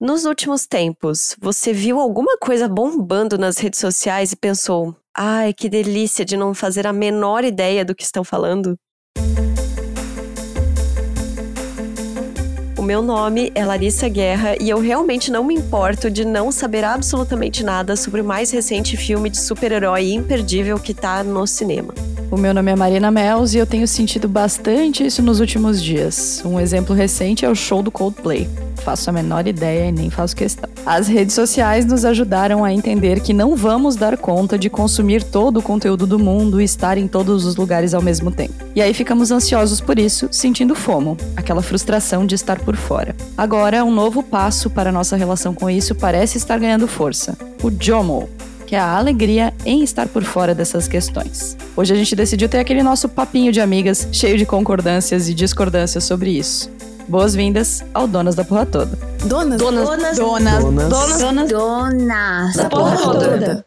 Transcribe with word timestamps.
Nos 0.00 0.24
últimos 0.24 0.64
tempos, 0.64 1.34
você 1.40 1.72
viu 1.72 1.98
alguma 1.98 2.38
coisa 2.38 2.68
bombando 2.68 3.36
nas 3.36 3.58
redes 3.58 3.80
sociais 3.80 4.30
e 4.30 4.36
pensou: 4.36 4.96
ai, 5.16 5.52
que 5.52 5.68
delícia 5.68 6.24
de 6.24 6.36
não 6.36 6.54
fazer 6.54 6.86
a 6.86 6.92
menor 6.92 7.44
ideia 7.44 7.84
do 7.84 7.94
que 7.96 8.04
estão 8.04 8.22
falando? 8.22 8.78
Meu 12.88 13.02
nome 13.02 13.52
é 13.54 13.66
Larissa 13.66 14.08
Guerra 14.08 14.54
e 14.58 14.70
eu 14.70 14.80
realmente 14.80 15.30
não 15.30 15.44
me 15.44 15.54
importo 15.54 16.10
de 16.10 16.24
não 16.24 16.50
saber 16.50 16.84
absolutamente 16.84 17.62
nada 17.62 17.94
sobre 17.96 18.22
o 18.22 18.24
mais 18.24 18.50
recente 18.50 18.96
filme 18.96 19.28
de 19.28 19.38
super-herói 19.38 20.14
imperdível 20.14 20.78
que 20.78 20.94
tá 20.94 21.22
no 21.22 21.46
cinema. 21.46 21.92
O 22.30 22.38
meu 22.38 22.54
nome 22.54 22.70
é 22.70 22.76
Marina 22.76 23.10
Mels 23.10 23.52
e 23.52 23.58
eu 23.58 23.66
tenho 23.66 23.86
sentido 23.86 24.26
bastante 24.26 25.04
isso 25.04 25.20
nos 25.22 25.38
últimos 25.38 25.82
dias. 25.82 26.42
Um 26.46 26.58
exemplo 26.58 26.94
recente 26.94 27.44
é 27.44 27.50
o 27.50 27.54
show 27.54 27.82
do 27.82 27.90
Coldplay. 27.90 28.48
Faço 28.76 29.10
a 29.10 29.12
menor 29.12 29.46
ideia 29.46 29.88
e 29.88 29.92
nem 29.92 30.08
faço 30.08 30.36
questão. 30.36 30.68
As 30.86 31.08
redes 31.08 31.34
sociais 31.34 31.84
nos 31.84 32.04
ajudaram 32.04 32.64
a 32.64 32.72
entender 32.72 33.20
que 33.20 33.34
não 33.34 33.54
vamos 33.56 33.96
dar 33.96 34.16
conta 34.16 34.58
de 34.58 34.70
consumir 34.70 35.22
todo 35.22 35.58
o 35.58 35.62
conteúdo 35.62 36.06
do 36.06 36.18
mundo 36.18 36.60
e 36.60 36.64
estar 36.64 36.96
em 36.96 37.06
todos 37.06 37.44
os 37.44 37.56
lugares 37.56 37.92
ao 37.92 38.00
mesmo 38.00 38.30
tempo. 38.30 38.54
E 38.74 38.80
aí 38.80 38.94
ficamos 38.94 39.30
ansiosos 39.30 39.80
por 39.80 39.98
isso, 39.98 40.28
sentindo 40.30 40.74
fomo, 40.74 41.16
aquela 41.36 41.62
frustração 41.62 42.24
de 42.24 42.34
estar 42.34 42.58
por 42.60 42.76
fora. 42.78 43.14
Agora, 43.36 43.84
um 43.84 43.90
novo 43.90 44.22
passo 44.22 44.70
para 44.70 44.90
nossa 44.90 45.16
relação 45.16 45.52
com 45.52 45.68
isso 45.68 45.94
parece 45.94 46.38
estar 46.38 46.58
ganhando 46.58 46.88
força: 46.88 47.36
o 47.62 47.70
JOMO, 47.70 48.28
que 48.66 48.74
é 48.74 48.78
a 48.78 48.96
alegria 48.96 49.52
em 49.64 49.82
estar 49.82 50.08
por 50.08 50.24
fora 50.24 50.54
dessas 50.54 50.88
questões. 50.88 51.56
Hoje 51.76 51.92
a 51.92 51.96
gente 51.96 52.16
decidiu 52.16 52.48
ter 52.48 52.58
aquele 52.58 52.82
nosso 52.82 53.08
papinho 53.08 53.52
de 53.52 53.60
amigas, 53.60 54.08
cheio 54.12 54.38
de 54.38 54.46
concordâncias 54.46 55.28
e 55.28 55.34
discordâncias 55.34 56.04
sobre 56.04 56.30
isso. 56.30 56.70
Boas-vindas 57.08 57.82
ao 57.94 58.06
Donas 58.06 58.34
da 58.34 58.44
Porra 58.44 58.66
Toda. 58.66 58.98
Donas, 59.24 59.58
donas, 59.58 59.84
donas, 59.86 60.18
donas, 60.18 60.62
donas, 60.62 61.20
donas, 61.20 61.50
donas 61.50 62.54
da 62.54 62.68
porra 62.68 62.96
toda. 62.96 63.64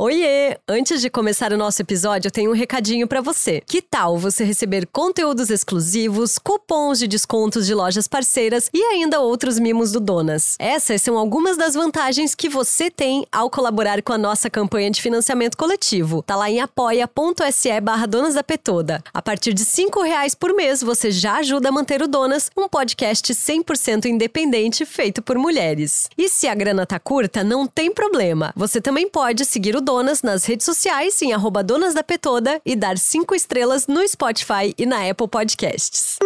Oiê! 0.00 0.56
Antes 0.68 1.00
de 1.00 1.10
começar 1.10 1.52
o 1.52 1.56
nosso 1.56 1.82
episódio, 1.82 2.28
eu 2.28 2.30
tenho 2.30 2.52
um 2.52 2.54
recadinho 2.54 3.08
para 3.08 3.20
você. 3.20 3.60
Que 3.66 3.82
tal 3.82 4.16
você 4.16 4.44
receber 4.44 4.86
conteúdos 4.86 5.50
exclusivos, 5.50 6.38
cupons 6.38 7.00
de 7.00 7.08
descontos 7.08 7.66
de 7.66 7.74
lojas 7.74 8.06
parceiras 8.06 8.70
e 8.72 8.80
ainda 8.80 9.18
outros 9.18 9.58
mimos 9.58 9.90
do 9.90 9.98
Donas? 9.98 10.54
Essas 10.60 11.02
são 11.02 11.18
algumas 11.18 11.56
das 11.56 11.74
vantagens 11.74 12.32
que 12.36 12.48
você 12.48 12.92
tem 12.92 13.26
ao 13.32 13.50
colaborar 13.50 14.00
com 14.00 14.12
a 14.12 14.18
nossa 14.18 14.48
campanha 14.48 14.88
de 14.88 15.02
financiamento 15.02 15.56
coletivo. 15.56 16.22
Tá 16.22 16.36
lá 16.36 16.48
em 16.48 16.60
apoia.se 16.60 17.80
barra 17.80 18.06
Donas 18.06 18.34
da 18.34 18.44
Petoda. 18.44 19.02
A 19.12 19.20
partir 19.20 19.52
de 19.52 19.64
cinco 19.64 20.00
reais 20.02 20.32
por 20.32 20.54
mês, 20.54 20.80
você 20.80 21.10
já 21.10 21.38
ajuda 21.38 21.70
a 21.70 21.72
manter 21.72 22.02
o 22.02 22.06
Donas, 22.06 22.52
um 22.56 22.68
podcast 22.68 23.34
100% 23.34 24.04
independente 24.04 24.86
feito 24.86 25.20
por 25.20 25.36
mulheres. 25.36 26.08
E 26.16 26.28
se 26.28 26.46
a 26.46 26.54
grana 26.54 26.86
tá 26.86 27.00
curta, 27.00 27.42
não 27.42 27.66
tem 27.66 27.92
problema. 27.92 28.52
Você 28.54 28.80
também 28.80 29.10
pode 29.10 29.44
seguir 29.44 29.74
o 29.74 29.87
Donas 29.88 30.20
nas 30.20 30.44
redes 30.44 30.66
sociais 30.66 31.22
em 31.22 31.32
arroba 31.32 31.64
Donas 31.64 31.94
da 31.94 32.02
Petoda 32.02 32.60
e 32.62 32.76
dar 32.76 32.98
cinco 32.98 33.34
estrelas 33.34 33.86
no 33.86 34.06
Spotify 34.06 34.74
e 34.76 34.84
na 34.84 35.08
Apple 35.08 35.26
Podcasts. 35.26 36.18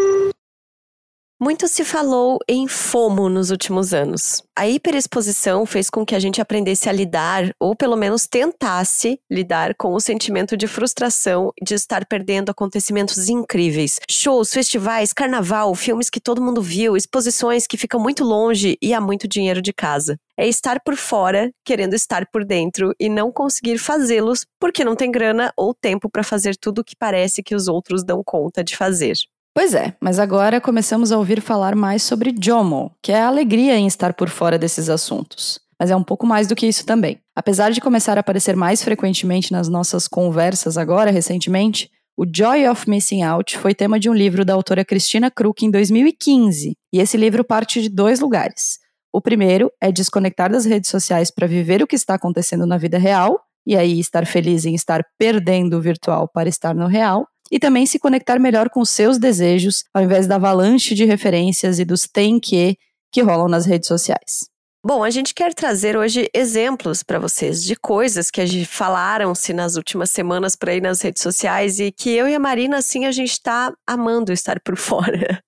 Muito 1.43 1.67
se 1.67 1.85
falou 1.85 2.39
em 2.49 2.69
FOMO 2.69 3.29
nos 3.29 3.51
últimos 3.51 3.93
anos. 3.93 4.45
A 4.57 4.69
hiperexposição 4.69 5.67
fez 5.67 5.91
com 5.91 6.07
que 6.07 6.15
a 6.15 6.21
gente 6.21 6.41
aprendesse 6.41 6.89
a 6.89 6.93
lidar, 6.93 7.53
ou 7.59 7.75
pelo 7.75 7.97
menos 7.97 8.29
tentasse 8.29 9.19
lidar 9.29 9.75
com 9.75 9.93
o 9.93 9.99
sentimento 9.99 10.57
de 10.57 10.69
frustração 10.69 11.53
de 11.61 11.75
estar 11.75 12.07
perdendo 12.07 12.51
acontecimentos 12.51 13.29
incríveis. 13.29 13.99
Shows, 14.09 14.53
festivais, 14.53 15.13
carnaval, 15.13 15.75
filmes 15.75 16.09
que 16.09 16.21
todo 16.21 16.41
mundo 16.41 16.63
viu, 16.63 16.97
exposições 16.97 17.67
que 17.67 17.77
ficam 17.77 17.99
muito 17.99 18.23
longe 18.23 18.79
e 18.81 18.95
há 18.95 19.01
muito 19.01 19.27
dinheiro 19.27 19.61
de 19.61 19.73
casa. 19.73 20.17
É 20.39 20.47
estar 20.47 20.81
por 20.85 20.95
fora, 20.95 21.51
querendo 21.65 21.95
estar 21.95 22.25
por 22.31 22.45
dentro 22.45 22.95
e 23.01 23.09
não 23.09 23.33
conseguir 23.33 23.79
fazê-los 23.79 24.47
porque 24.61 24.85
não 24.85 24.95
tem 24.95 25.11
grana 25.11 25.53
ou 25.57 25.75
tempo 25.75 26.09
para 26.09 26.23
fazer 26.23 26.57
tudo 26.57 26.83
o 26.83 26.85
que 26.85 26.95
parece 26.95 27.43
que 27.43 27.57
os 27.57 27.67
outros 27.67 28.05
dão 28.05 28.23
conta 28.25 28.63
de 28.63 28.77
fazer. 28.77 29.17
Pois 29.55 29.75
é, 29.75 29.95
mas 30.01 30.19
agora 30.19 30.63
começamos 30.63 31.13
a 31.13 31.19
ouvir 31.19 31.43
falar 31.43 31.77
mais 31.77 32.03
sobre 32.03 32.35
JOMO, 32.37 32.91
que 33.03 33.13
é 33.13 33.21
a 33.21 33.27
alegria 33.27 33.77
em 33.77 33.87
estar 33.87 34.15
por 34.15 34.31
fora 34.31 34.59
desses 34.59 34.89
assuntos. 34.89 35.61
Mas 35.79 35.91
é 35.91 35.97
um 35.97 36.03
pouco 36.03 36.27
mais 36.27 36.47
do 36.47 36.55
que 36.55 36.67
isso 36.67 36.87
também. 36.87 37.21
Apesar 37.37 37.71
de 37.71 37.81
começar 37.81 38.17
a 38.17 38.21
aparecer 38.21 38.57
mais 38.57 38.83
frequentemente 38.83 39.53
nas 39.53 39.69
nossas 39.69 40.09
conversas 40.09 40.79
agora, 40.79 41.11
recentemente, 41.11 41.91
o 42.17 42.25
Joy 42.25 42.67
of 42.67 42.89
Missing 42.89 43.23
Out 43.25 43.59
foi 43.59 43.75
tema 43.75 44.01
de 44.01 44.09
um 44.09 44.15
livro 44.15 44.43
da 44.43 44.55
autora 44.55 44.87
Christina 44.87 45.31
Kruk 45.31 45.67
em 45.67 45.71
2015. 45.71 46.75
E 46.91 46.99
esse 46.99 47.19
livro 47.19 47.45
parte 47.45 47.83
de 47.83 47.91
dois 47.91 48.21
lugares. 48.21 48.79
O 49.13 49.21
primeiro 49.21 49.71
é 49.83 49.93
desconectar 49.93 50.51
das 50.51 50.65
redes 50.65 50.89
sociais 50.89 51.31
para 51.31 51.47
viver 51.47 51.83
o 51.83 51.87
que 51.87 51.97
está 51.97 52.15
acontecendo 52.15 52.67
na 52.67 52.79
vida 52.79 52.97
real, 52.97 53.39
e 53.67 53.77
aí 53.77 54.01
estar 54.01 54.27
feliz 54.27 54.65
em 54.65 54.75
estar 54.75 55.05
perdendo 55.19 55.77
o 55.77 55.81
virtual 55.81 56.27
para 56.27 56.49
estar 56.49 56.75
no 56.75 56.87
real 56.87 57.27
e 57.53 57.59
também 57.59 57.85
se 57.85 57.99
conectar 57.99 58.39
melhor 58.39 58.71
com 58.71 58.83
seus 58.83 59.19
desejos, 59.19 59.85
ao 59.93 60.03
invés 60.03 60.27
da 60.27 60.37
avalanche 60.37 60.95
de 60.95 61.05
referências 61.05 61.79
e 61.79 61.85
dos 61.85 62.09
tem 62.09 62.41
que 62.41 62.79
que 63.13 63.21
rolam 63.21 63.47
nas 63.47 63.67
redes 63.67 63.89
sociais. 63.89 64.51
Bom, 64.85 65.05
a 65.05 65.11
gente 65.11 65.35
quer 65.35 65.53
trazer 65.53 65.99
hoje 65.99 66.31
exemplos 66.35 67.03
para 67.03 67.19
vocês 67.19 67.63
de 67.63 67.77
coisas 67.77 68.31
que 68.31 68.65
falaram-se 68.65 69.53
nas 69.53 69.77
últimas 69.77 70.11
semanas 70.11 70.57
por 70.57 70.71
aí 70.71 70.81
nas 70.81 71.03
redes 71.03 71.23
sociais 71.23 71.79
e 71.79 71.93
que 71.93 72.11
eu 72.11 72.27
e 72.27 72.35
a 72.35 72.41
Marina, 72.41 72.79
assim, 72.79 73.05
a 73.05 73.13
gente 73.13 73.33
está 73.33 73.73
amando 73.87 74.33
estar 74.33 74.59
por 74.61 74.75
fora. 74.79 75.41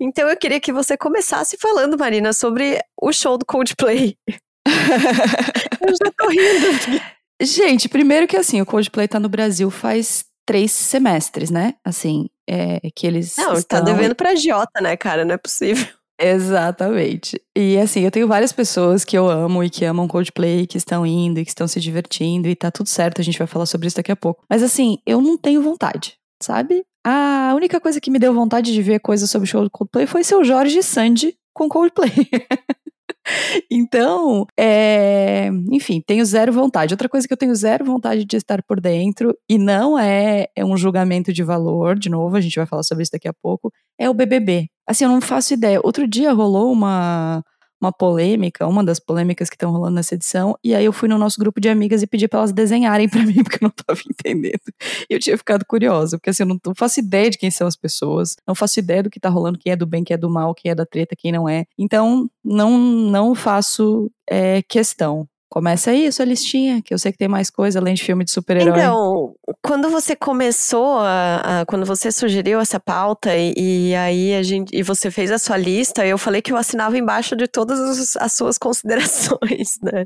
Então 0.00 0.28
eu 0.28 0.36
queria 0.36 0.60
que 0.60 0.72
você 0.72 0.96
começasse 0.96 1.56
falando, 1.56 1.96
Marina, 1.96 2.32
sobre 2.32 2.80
o 3.00 3.12
show 3.12 3.38
do 3.38 3.46
Coldplay. 3.46 4.16
eu 4.68 5.94
já 6.04 6.12
tô 6.18 6.28
rindo. 6.28 7.00
Gente, 7.40 7.88
primeiro 7.88 8.26
que 8.26 8.36
assim, 8.36 8.60
o 8.60 8.66
Coldplay 8.66 9.06
tá 9.06 9.20
no 9.20 9.28
Brasil 9.28 9.70
faz 9.70 10.24
três 10.46 10.72
semestres, 10.72 11.50
né? 11.50 11.74
Assim, 11.84 12.28
é, 12.48 12.80
que 12.94 13.06
eles. 13.06 13.36
Não, 13.36 13.52
tá 13.52 13.58
estão... 13.58 13.78
tá 13.80 13.84
devendo 13.84 14.14
pra 14.14 14.36
Jota, 14.36 14.80
né, 14.80 14.96
cara? 14.96 15.24
Não 15.24 15.34
é 15.34 15.38
possível. 15.38 15.86
Exatamente. 16.18 17.38
E 17.54 17.76
assim, 17.76 18.00
eu 18.00 18.10
tenho 18.10 18.26
várias 18.26 18.50
pessoas 18.50 19.04
que 19.04 19.18
eu 19.18 19.28
amo 19.28 19.62
e 19.62 19.68
que 19.68 19.84
amam 19.84 20.08
Coldplay, 20.08 20.66
que 20.66 20.78
estão 20.78 21.04
indo 21.04 21.38
e 21.38 21.44
que 21.44 21.50
estão 21.50 21.68
se 21.68 21.78
divertindo, 21.78 22.48
e 22.48 22.56
tá 22.56 22.70
tudo 22.70 22.88
certo, 22.88 23.20
a 23.20 23.24
gente 23.24 23.38
vai 23.38 23.46
falar 23.46 23.66
sobre 23.66 23.86
isso 23.86 23.96
daqui 23.96 24.12
a 24.12 24.16
pouco. 24.16 24.42
Mas 24.48 24.62
assim, 24.62 24.96
eu 25.04 25.20
não 25.20 25.36
tenho 25.36 25.60
vontade, 25.60 26.14
sabe? 26.42 26.84
A 27.04 27.52
única 27.54 27.78
coisa 27.78 28.00
que 28.00 28.10
me 28.10 28.18
deu 28.18 28.32
vontade 28.32 28.72
de 28.72 28.82
ver 28.82 29.00
coisa 29.00 29.26
sobre 29.26 29.46
o 29.46 29.50
show 29.50 29.62
do 29.62 29.70
Coldplay 29.70 30.06
foi 30.06 30.24
seu 30.24 30.42
Jorge 30.42 30.82
Sandy 30.82 31.36
com 31.52 31.68
Coldplay. 31.68 32.10
então, 33.70 34.46
é, 34.58 35.48
enfim, 35.70 36.00
tenho 36.06 36.24
zero 36.24 36.52
vontade. 36.52 36.94
Outra 36.94 37.08
coisa 37.08 37.26
que 37.26 37.32
eu 37.32 37.36
tenho 37.36 37.54
zero 37.54 37.84
vontade 37.84 38.24
de 38.24 38.36
estar 38.36 38.62
por 38.62 38.80
dentro, 38.80 39.36
e 39.48 39.58
não 39.58 39.98
é, 39.98 40.46
é 40.54 40.64
um 40.64 40.76
julgamento 40.76 41.32
de 41.32 41.42
valor, 41.42 41.98
de 41.98 42.08
novo, 42.08 42.36
a 42.36 42.40
gente 42.40 42.56
vai 42.56 42.66
falar 42.66 42.82
sobre 42.82 43.02
isso 43.02 43.12
daqui 43.12 43.28
a 43.28 43.34
pouco, 43.34 43.72
é 43.98 44.08
o 44.08 44.14
BBB. 44.14 44.68
Assim, 44.86 45.04
eu 45.04 45.10
não 45.10 45.20
faço 45.20 45.52
ideia. 45.54 45.80
Outro 45.82 46.06
dia 46.06 46.32
rolou 46.32 46.72
uma 46.72 47.42
uma 47.80 47.92
polêmica, 47.92 48.66
uma 48.66 48.82
das 48.84 48.98
polêmicas 48.98 49.48
que 49.48 49.56
estão 49.56 49.70
rolando 49.70 49.96
nessa 49.96 50.14
edição, 50.14 50.58
e 50.62 50.74
aí 50.74 50.84
eu 50.84 50.92
fui 50.92 51.08
no 51.08 51.18
nosso 51.18 51.38
grupo 51.38 51.60
de 51.60 51.68
amigas 51.68 52.02
e 52.02 52.06
pedi 52.06 52.26
para 52.26 52.40
elas 52.40 52.52
desenharem 52.52 53.08
para 53.08 53.22
mim, 53.24 53.42
porque 53.42 53.56
eu 53.56 53.68
não 53.68 53.72
estava 53.76 54.00
entendendo. 54.10 54.60
E 55.08 55.14
eu 55.14 55.18
tinha 55.20 55.36
ficado 55.36 55.64
curiosa, 55.66 56.18
porque 56.18 56.30
assim, 56.30 56.42
eu 56.42 56.46
não, 56.46 56.58
não, 56.64 56.74
faço 56.74 57.00
ideia 57.00 57.30
de 57.30 57.38
quem 57.38 57.50
são 57.50 57.66
as 57.66 57.76
pessoas, 57.76 58.36
não 58.46 58.54
faço 58.54 58.78
ideia 58.78 59.02
do 59.02 59.10
que 59.10 59.20
tá 59.20 59.28
rolando, 59.28 59.58
quem 59.58 59.72
é 59.72 59.76
do 59.76 59.86
bem, 59.86 60.04
quem 60.04 60.14
é 60.14 60.18
do 60.18 60.30
mal, 60.30 60.54
quem 60.54 60.70
é 60.70 60.74
da 60.74 60.86
treta, 60.86 61.16
quem 61.16 61.32
não 61.32 61.48
é. 61.48 61.64
Então, 61.78 62.28
não, 62.44 62.78
não 62.78 63.34
faço 63.34 64.10
é, 64.28 64.62
questão. 64.62 65.28
Começa 65.56 65.90
aí 65.90 66.06
a 66.06 66.12
sua 66.12 66.26
listinha, 66.26 66.82
que 66.82 66.92
eu 66.92 66.98
sei 66.98 67.10
que 67.10 67.16
tem 67.16 67.28
mais 67.28 67.48
coisa 67.48 67.78
além 67.78 67.94
de 67.94 68.04
filme 68.04 68.22
de 68.22 68.30
super-herói. 68.30 68.78
Então, 68.78 69.34
quando 69.62 69.88
você 69.88 70.14
começou, 70.14 70.98
a, 70.98 71.60
a, 71.62 71.64
quando 71.64 71.86
você 71.86 72.12
sugeriu 72.12 72.60
essa 72.60 72.78
pauta 72.78 73.34
e, 73.34 73.54
e, 73.56 73.94
aí 73.94 74.34
a 74.34 74.42
gente, 74.42 74.76
e 74.76 74.82
você 74.82 75.10
fez 75.10 75.30
a 75.30 75.38
sua 75.38 75.56
lista, 75.56 76.06
eu 76.06 76.18
falei 76.18 76.42
que 76.42 76.52
eu 76.52 76.58
assinava 76.58 76.98
embaixo 76.98 77.34
de 77.34 77.48
todas 77.48 77.80
as, 77.80 78.16
as 78.16 78.34
suas 78.34 78.58
considerações, 78.58 79.78
né? 79.82 80.04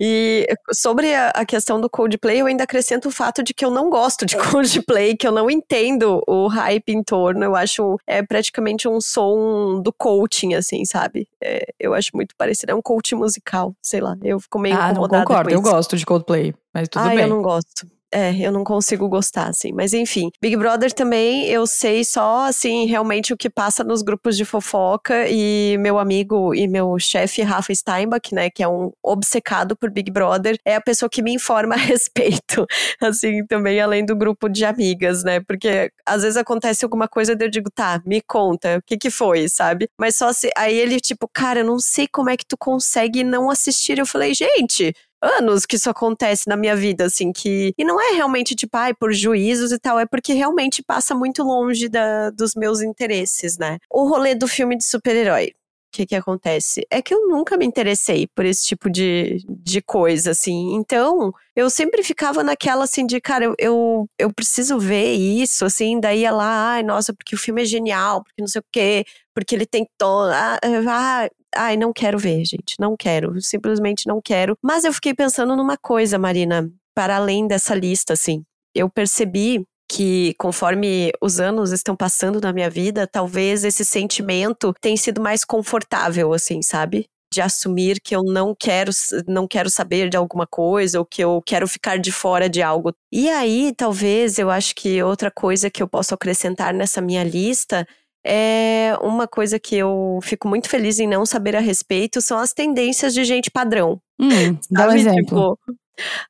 E 0.00 0.46
sobre 0.72 1.14
a, 1.14 1.44
questão 1.44 1.80
do 1.80 1.88
Coldplay, 1.88 2.40
eu 2.40 2.46
ainda 2.46 2.64
acrescento 2.64 3.08
o 3.08 3.10
fato 3.10 3.42
de 3.42 3.52
que 3.52 3.64
eu 3.64 3.70
não 3.70 3.90
gosto 3.90 4.24
de 4.24 4.36
Coldplay, 4.50 5.16
que 5.16 5.26
eu 5.26 5.32
não 5.32 5.50
entendo 5.50 6.22
o 6.26 6.46
hype 6.48 6.90
em 6.90 7.02
torno. 7.02 7.44
Eu 7.44 7.54
acho 7.54 7.98
é 8.06 8.22
praticamente 8.22 8.88
um 8.88 9.00
som 9.00 9.80
do 9.82 9.92
coaching, 9.92 10.54
assim, 10.54 10.84
sabe? 10.84 11.28
É, 11.42 11.66
eu 11.78 11.94
acho 11.94 12.10
muito 12.14 12.34
parecido. 12.36 12.72
É 12.72 12.74
um 12.74 12.82
coaching 12.82 13.16
musical, 13.16 13.74
sei 13.82 14.00
lá. 14.00 14.16
Eu 14.22 14.40
fico 14.40 14.58
meio 14.58 14.76
ah, 14.76 14.90
incomodada. 14.90 15.18
Não 15.18 15.24
concordo, 15.24 15.50
eu 15.50 15.60
gosto 15.60 15.96
de 15.96 16.06
Coldplay, 16.06 16.54
mas 16.72 16.88
tudo 16.88 17.04
ah, 17.04 17.08
bem. 17.10 17.20
eu 17.20 17.28
não 17.28 17.42
gosto. 17.42 17.86
É, 18.12 18.34
eu 18.40 18.52
não 18.52 18.64
consigo 18.64 19.08
gostar, 19.08 19.48
assim. 19.48 19.72
Mas 19.72 19.92
enfim, 19.92 20.30
Big 20.40 20.56
Brother 20.56 20.92
também, 20.92 21.46
eu 21.46 21.66
sei 21.66 22.04
só, 22.04 22.46
assim, 22.46 22.86
realmente 22.86 23.32
o 23.32 23.36
que 23.36 23.50
passa 23.50 23.84
nos 23.84 24.02
grupos 24.02 24.36
de 24.36 24.44
fofoca 24.44 25.28
e 25.28 25.76
meu 25.78 25.98
amigo 25.98 26.54
e 26.54 26.66
meu 26.68 26.98
chefe, 26.98 27.42
Rafa 27.42 27.74
Steinbach, 27.74 28.34
né, 28.34 28.50
que 28.50 28.62
é 28.62 28.68
um 28.68 28.90
obcecado 29.02 29.76
por 29.76 29.90
Big 29.90 30.10
Brother, 30.10 30.58
é 30.64 30.76
a 30.76 30.80
pessoa 30.80 31.08
que 31.08 31.22
me 31.22 31.34
informa 31.34 31.74
a 31.76 31.78
respeito, 31.78 32.66
assim, 33.00 33.44
também 33.46 33.80
além 33.80 34.04
do 34.04 34.16
grupo 34.16 34.48
de 34.48 34.64
amigas, 34.64 35.24
né, 35.24 35.40
porque 35.40 35.90
às 36.06 36.22
vezes 36.22 36.36
acontece 36.36 36.84
alguma 36.84 37.08
coisa 37.08 37.32
e 37.32 37.44
eu 37.44 37.50
digo, 37.50 37.70
tá, 37.70 38.00
me 38.06 38.20
conta, 38.20 38.78
o 38.78 38.82
que 38.82 38.96
que 38.96 39.10
foi, 39.10 39.48
sabe? 39.48 39.88
Mas 39.98 40.16
só 40.16 40.32
se, 40.32 40.50
aí 40.56 40.76
ele 40.76 41.00
tipo, 41.00 41.28
cara, 41.32 41.60
eu 41.60 41.64
não 41.64 41.78
sei 41.78 42.06
como 42.06 42.30
é 42.30 42.36
que 42.36 42.46
tu 42.46 42.56
consegue 42.56 43.24
não 43.24 43.50
assistir. 43.50 43.98
Eu 43.98 44.06
falei, 44.06 44.34
gente, 44.34 44.94
anos 45.22 45.64
que 45.64 45.76
isso 45.76 45.88
acontece 45.88 46.48
na 46.48 46.56
minha 46.56 46.74
vida, 46.76 47.04
assim, 47.06 47.32
que. 47.32 47.72
E 47.78 47.84
não 47.84 48.00
é 48.00 48.14
realmente, 48.14 48.54
tipo, 48.54 48.76
ai, 48.76 48.92
por 48.94 49.12
juízos 49.12 49.72
e 49.72 49.78
tal, 49.78 49.98
é 49.98 50.06
porque 50.06 50.32
realmente 50.32 50.82
passa 50.82 51.14
muito 51.14 51.42
longe 51.42 51.88
da, 51.88 52.30
dos 52.30 52.54
meus 52.54 52.82
interesses, 52.82 53.56
né? 53.58 53.78
O 53.90 54.08
rolê 54.08 54.34
do 54.34 54.48
filme 54.48 54.76
de 54.76 54.84
super-herói. 54.84 55.52
O 55.92 55.94
que 55.94 56.06
que 56.06 56.16
acontece? 56.16 56.86
É 56.90 57.02
que 57.02 57.12
eu 57.12 57.28
nunca 57.28 57.54
me 57.54 57.66
interessei 57.66 58.26
por 58.34 58.46
esse 58.46 58.64
tipo 58.64 58.88
de, 58.90 59.44
de 59.46 59.82
coisa, 59.82 60.30
assim. 60.30 60.74
Então, 60.74 61.32
eu 61.54 61.68
sempre 61.68 62.02
ficava 62.02 62.42
naquela, 62.42 62.84
assim, 62.84 63.04
de, 63.06 63.20
cara, 63.20 63.44
eu, 63.44 63.54
eu, 63.58 64.08
eu 64.18 64.32
preciso 64.32 64.78
ver 64.78 65.12
isso, 65.12 65.66
assim. 65.66 66.00
Daí 66.00 66.20
ia 66.20 66.32
lá, 66.32 66.72
ai, 66.72 66.82
nossa, 66.82 67.12
porque 67.12 67.34
o 67.34 67.38
filme 67.38 67.60
é 67.62 67.64
genial, 67.66 68.24
porque 68.24 68.40
não 68.40 68.48
sei 68.48 68.60
o 68.60 68.64
quê, 68.72 69.04
porque 69.34 69.54
ele 69.54 69.66
tem 69.66 69.86
tom. 69.98 70.22
Ah, 70.32 70.58
ah, 70.88 71.28
ai, 71.54 71.76
não 71.76 71.92
quero 71.92 72.18
ver, 72.18 72.44
gente, 72.44 72.76
não 72.78 72.96
quero, 72.96 73.40
simplesmente 73.40 74.06
não 74.06 74.20
quero. 74.22 74.56
Mas 74.62 74.84
eu 74.84 74.92
fiquei 74.92 75.14
pensando 75.14 75.56
numa 75.56 75.76
coisa, 75.76 76.18
Marina, 76.18 76.70
para 76.94 77.16
além 77.16 77.46
dessa 77.46 77.74
lista, 77.74 78.12
assim. 78.12 78.44
Eu 78.74 78.88
percebi 78.88 79.64
que 79.90 80.34
conforme 80.38 81.12
os 81.20 81.38
anos 81.38 81.70
estão 81.70 81.94
passando 81.94 82.40
na 82.40 82.52
minha 82.52 82.70
vida, 82.70 83.06
talvez 83.06 83.64
esse 83.64 83.84
sentimento 83.84 84.74
tenha 84.80 84.96
sido 84.96 85.20
mais 85.20 85.44
confortável, 85.44 86.32
assim, 86.32 86.62
sabe? 86.62 87.06
de 87.32 87.40
assumir 87.40 87.98
que 87.98 88.14
eu 88.14 88.22
não 88.22 88.54
quero 88.54 88.92
não 89.26 89.48
quero 89.48 89.70
saber 89.70 90.10
de 90.10 90.18
alguma 90.18 90.46
coisa 90.46 90.98
ou 90.98 91.06
que 91.06 91.24
eu 91.24 91.42
quero 91.44 91.66
ficar 91.66 91.98
de 91.98 92.12
fora 92.12 92.48
de 92.48 92.60
algo. 92.60 92.92
E 93.10 93.30
aí, 93.30 93.72
talvez 93.74 94.38
eu 94.38 94.50
acho 94.50 94.74
que 94.74 95.02
outra 95.02 95.30
coisa 95.30 95.70
que 95.70 95.82
eu 95.82 95.88
posso 95.88 96.14
acrescentar 96.14 96.74
nessa 96.74 97.00
minha 97.00 97.24
lista 97.24 97.86
é 98.24 98.96
uma 99.00 99.26
coisa 99.26 99.58
que 99.58 99.76
eu 99.76 100.18
fico 100.22 100.48
muito 100.48 100.68
feliz 100.68 100.98
em 100.98 101.06
não 101.06 101.26
saber 101.26 101.56
a 101.56 101.60
respeito 101.60 102.20
são 102.20 102.38
as 102.38 102.52
tendências 102.52 103.14
de 103.14 103.24
gente 103.24 103.50
padrão. 103.50 104.00
Hum, 104.20 104.56
dá 104.70 104.88
um 104.88 104.92
exemplo. 104.92 105.56
Tipo, 105.56 105.58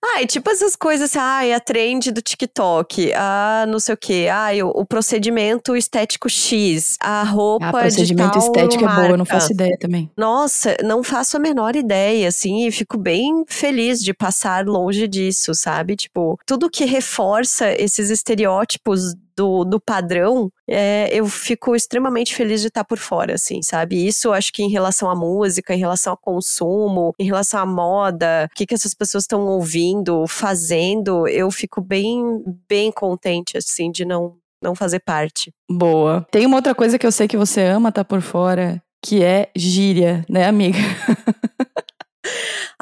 Ai, 0.05 0.27
tipo 0.27 0.51
essas 0.51 0.75
coisas 0.75 1.11
assim, 1.11 1.19
ai, 1.21 1.53
a 1.53 1.61
trend 1.61 2.11
do 2.11 2.21
TikTok, 2.21 3.13
a 3.15 3.65
não 3.69 3.79
sei 3.79 3.95
o 3.95 3.97
quê, 3.97 4.29
ai, 4.31 4.63
o, 4.63 4.69
o 4.69 4.85
procedimento 4.85 5.77
estético 5.77 6.29
X, 6.29 6.97
a 7.01 7.23
roupa 7.23 7.69
ah, 7.69 7.73
procedimento 7.73 8.39
estético 8.39 8.85
marca. 8.85 9.01
é 9.01 9.03
boa, 9.03 9.15
eu 9.15 9.19
não 9.19 9.25
faço 9.25 9.53
ideia 9.53 9.77
também. 9.79 10.11
Nossa, 10.17 10.77
não 10.83 11.03
faço 11.03 11.37
a 11.37 11.41
menor 11.41 11.77
ideia, 11.77 12.29
assim, 12.29 12.67
e 12.67 12.73
fico 12.73 12.99
bem 12.99 13.45
feliz 13.47 14.01
de 14.03 14.13
passar 14.13 14.67
longe 14.67 15.07
disso, 15.07 15.55
sabe? 15.55 15.95
Tipo, 15.95 16.39
tudo 16.45 16.69
que 16.69 16.85
reforça 16.85 17.73
esses 17.81 18.11
estereótipos 18.11 19.15
do, 19.37 19.65
do 19.65 19.81
padrão, 19.81 20.51
é, 20.69 21.09
eu 21.13 21.27
fico 21.27 21.75
extremamente 21.75 22.35
feliz 22.35 22.61
de 22.61 22.69
estar 22.69 22.85
por 22.85 22.99
fora, 22.99 23.35
assim, 23.35 23.63
sabe? 23.63 24.07
Isso 24.07 24.33
acho 24.33 24.53
que 24.53 24.63
em 24.63 24.71
relação 24.71 25.11
à 25.11 25.15
música, 25.15 25.75
em 25.75 25.79
relação 25.79 26.13
ao 26.13 26.17
consumo, 26.17 27.15
em 27.19 27.25
relação 27.25 27.61
à 27.61 27.67
moda, 27.67 28.49
o 28.51 28.55
que, 28.55 28.67
que 28.67 28.75
essas 28.75 28.95
pessoas 28.95 29.25
estão 29.25 29.47
ouvindo, 29.47 30.27
fazendo, 30.27 31.27
eu 31.29 31.51
fico 31.51 31.81
bem, 31.81 32.43
bem 32.69 32.91
contente, 32.91 33.57
assim, 33.57 33.91
de 33.91 34.05
não, 34.05 34.37
não 34.63 34.75
fazer 34.75 35.01
parte. 35.01 35.53
Boa. 35.71 36.27
Tem 36.31 36.47
uma 36.47 36.57
outra 36.57 36.75
coisa 36.75 36.99
que 36.99 37.07
eu 37.07 37.13
sei 37.13 37.29
que 37.29 37.37
você 37.37 37.63
ama 37.63 37.89
estar 37.89 38.05
por 38.05 38.21
fora, 38.21 38.83
que 39.03 39.23
é 39.23 39.51
gíria, 39.57 40.25
né, 40.29 40.47
amiga? 40.47 40.79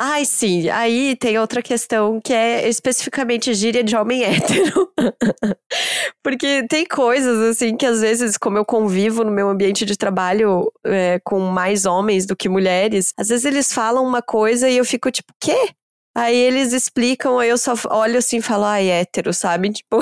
Ai, 0.02 0.24
sim. 0.24 0.70
Aí 0.70 1.14
tem 1.14 1.38
outra 1.38 1.60
questão 1.60 2.22
que 2.22 2.32
é 2.32 2.66
especificamente 2.66 3.52
gíria 3.52 3.84
de 3.84 3.94
homem 3.94 4.24
hétero. 4.24 4.90
Porque 6.24 6.66
tem 6.70 6.86
coisas, 6.86 7.38
assim, 7.50 7.76
que 7.76 7.84
às 7.84 8.00
vezes, 8.00 8.38
como 8.38 8.56
eu 8.56 8.64
convivo 8.64 9.22
no 9.24 9.30
meu 9.30 9.50
ambiente 9.50 9.84
de 9.84 9.98
trabalho 9.98 10.72
é, 10.86 11.20
com 11.22 11.38
mais 11.40 11.84
homens 11.84 12.24
do 12.24 12.34
que 12.34 12.48
mulheres, 12.48 13.12
às 13.14 13.28
vezes 13.28 13.44
eles 13.44 13.74
falam 13.74 14.02
uma 14.02 14.22
coisa 14.22 14.70
e 14.70 14.78
eu 14.78 14.86
fico 14.86 15.10
tipo, 15.10 15.34
quê? 15.38 15.68
Aí 16.14 16.36
eles 16.36 16.72
explicam, 16.72 17.38
aí 17.38 17.48
eu 17.48 17.58
só 17.58 17.74
olho 17.88 18.18
assim 18.18 18.38
e 18.38 18.42
falo, 18.42 18.64
ai, 18.64 18.90
hétero, 18.90 19.32
sabe? 19.32 19.70
Tipo. 19.80 19.98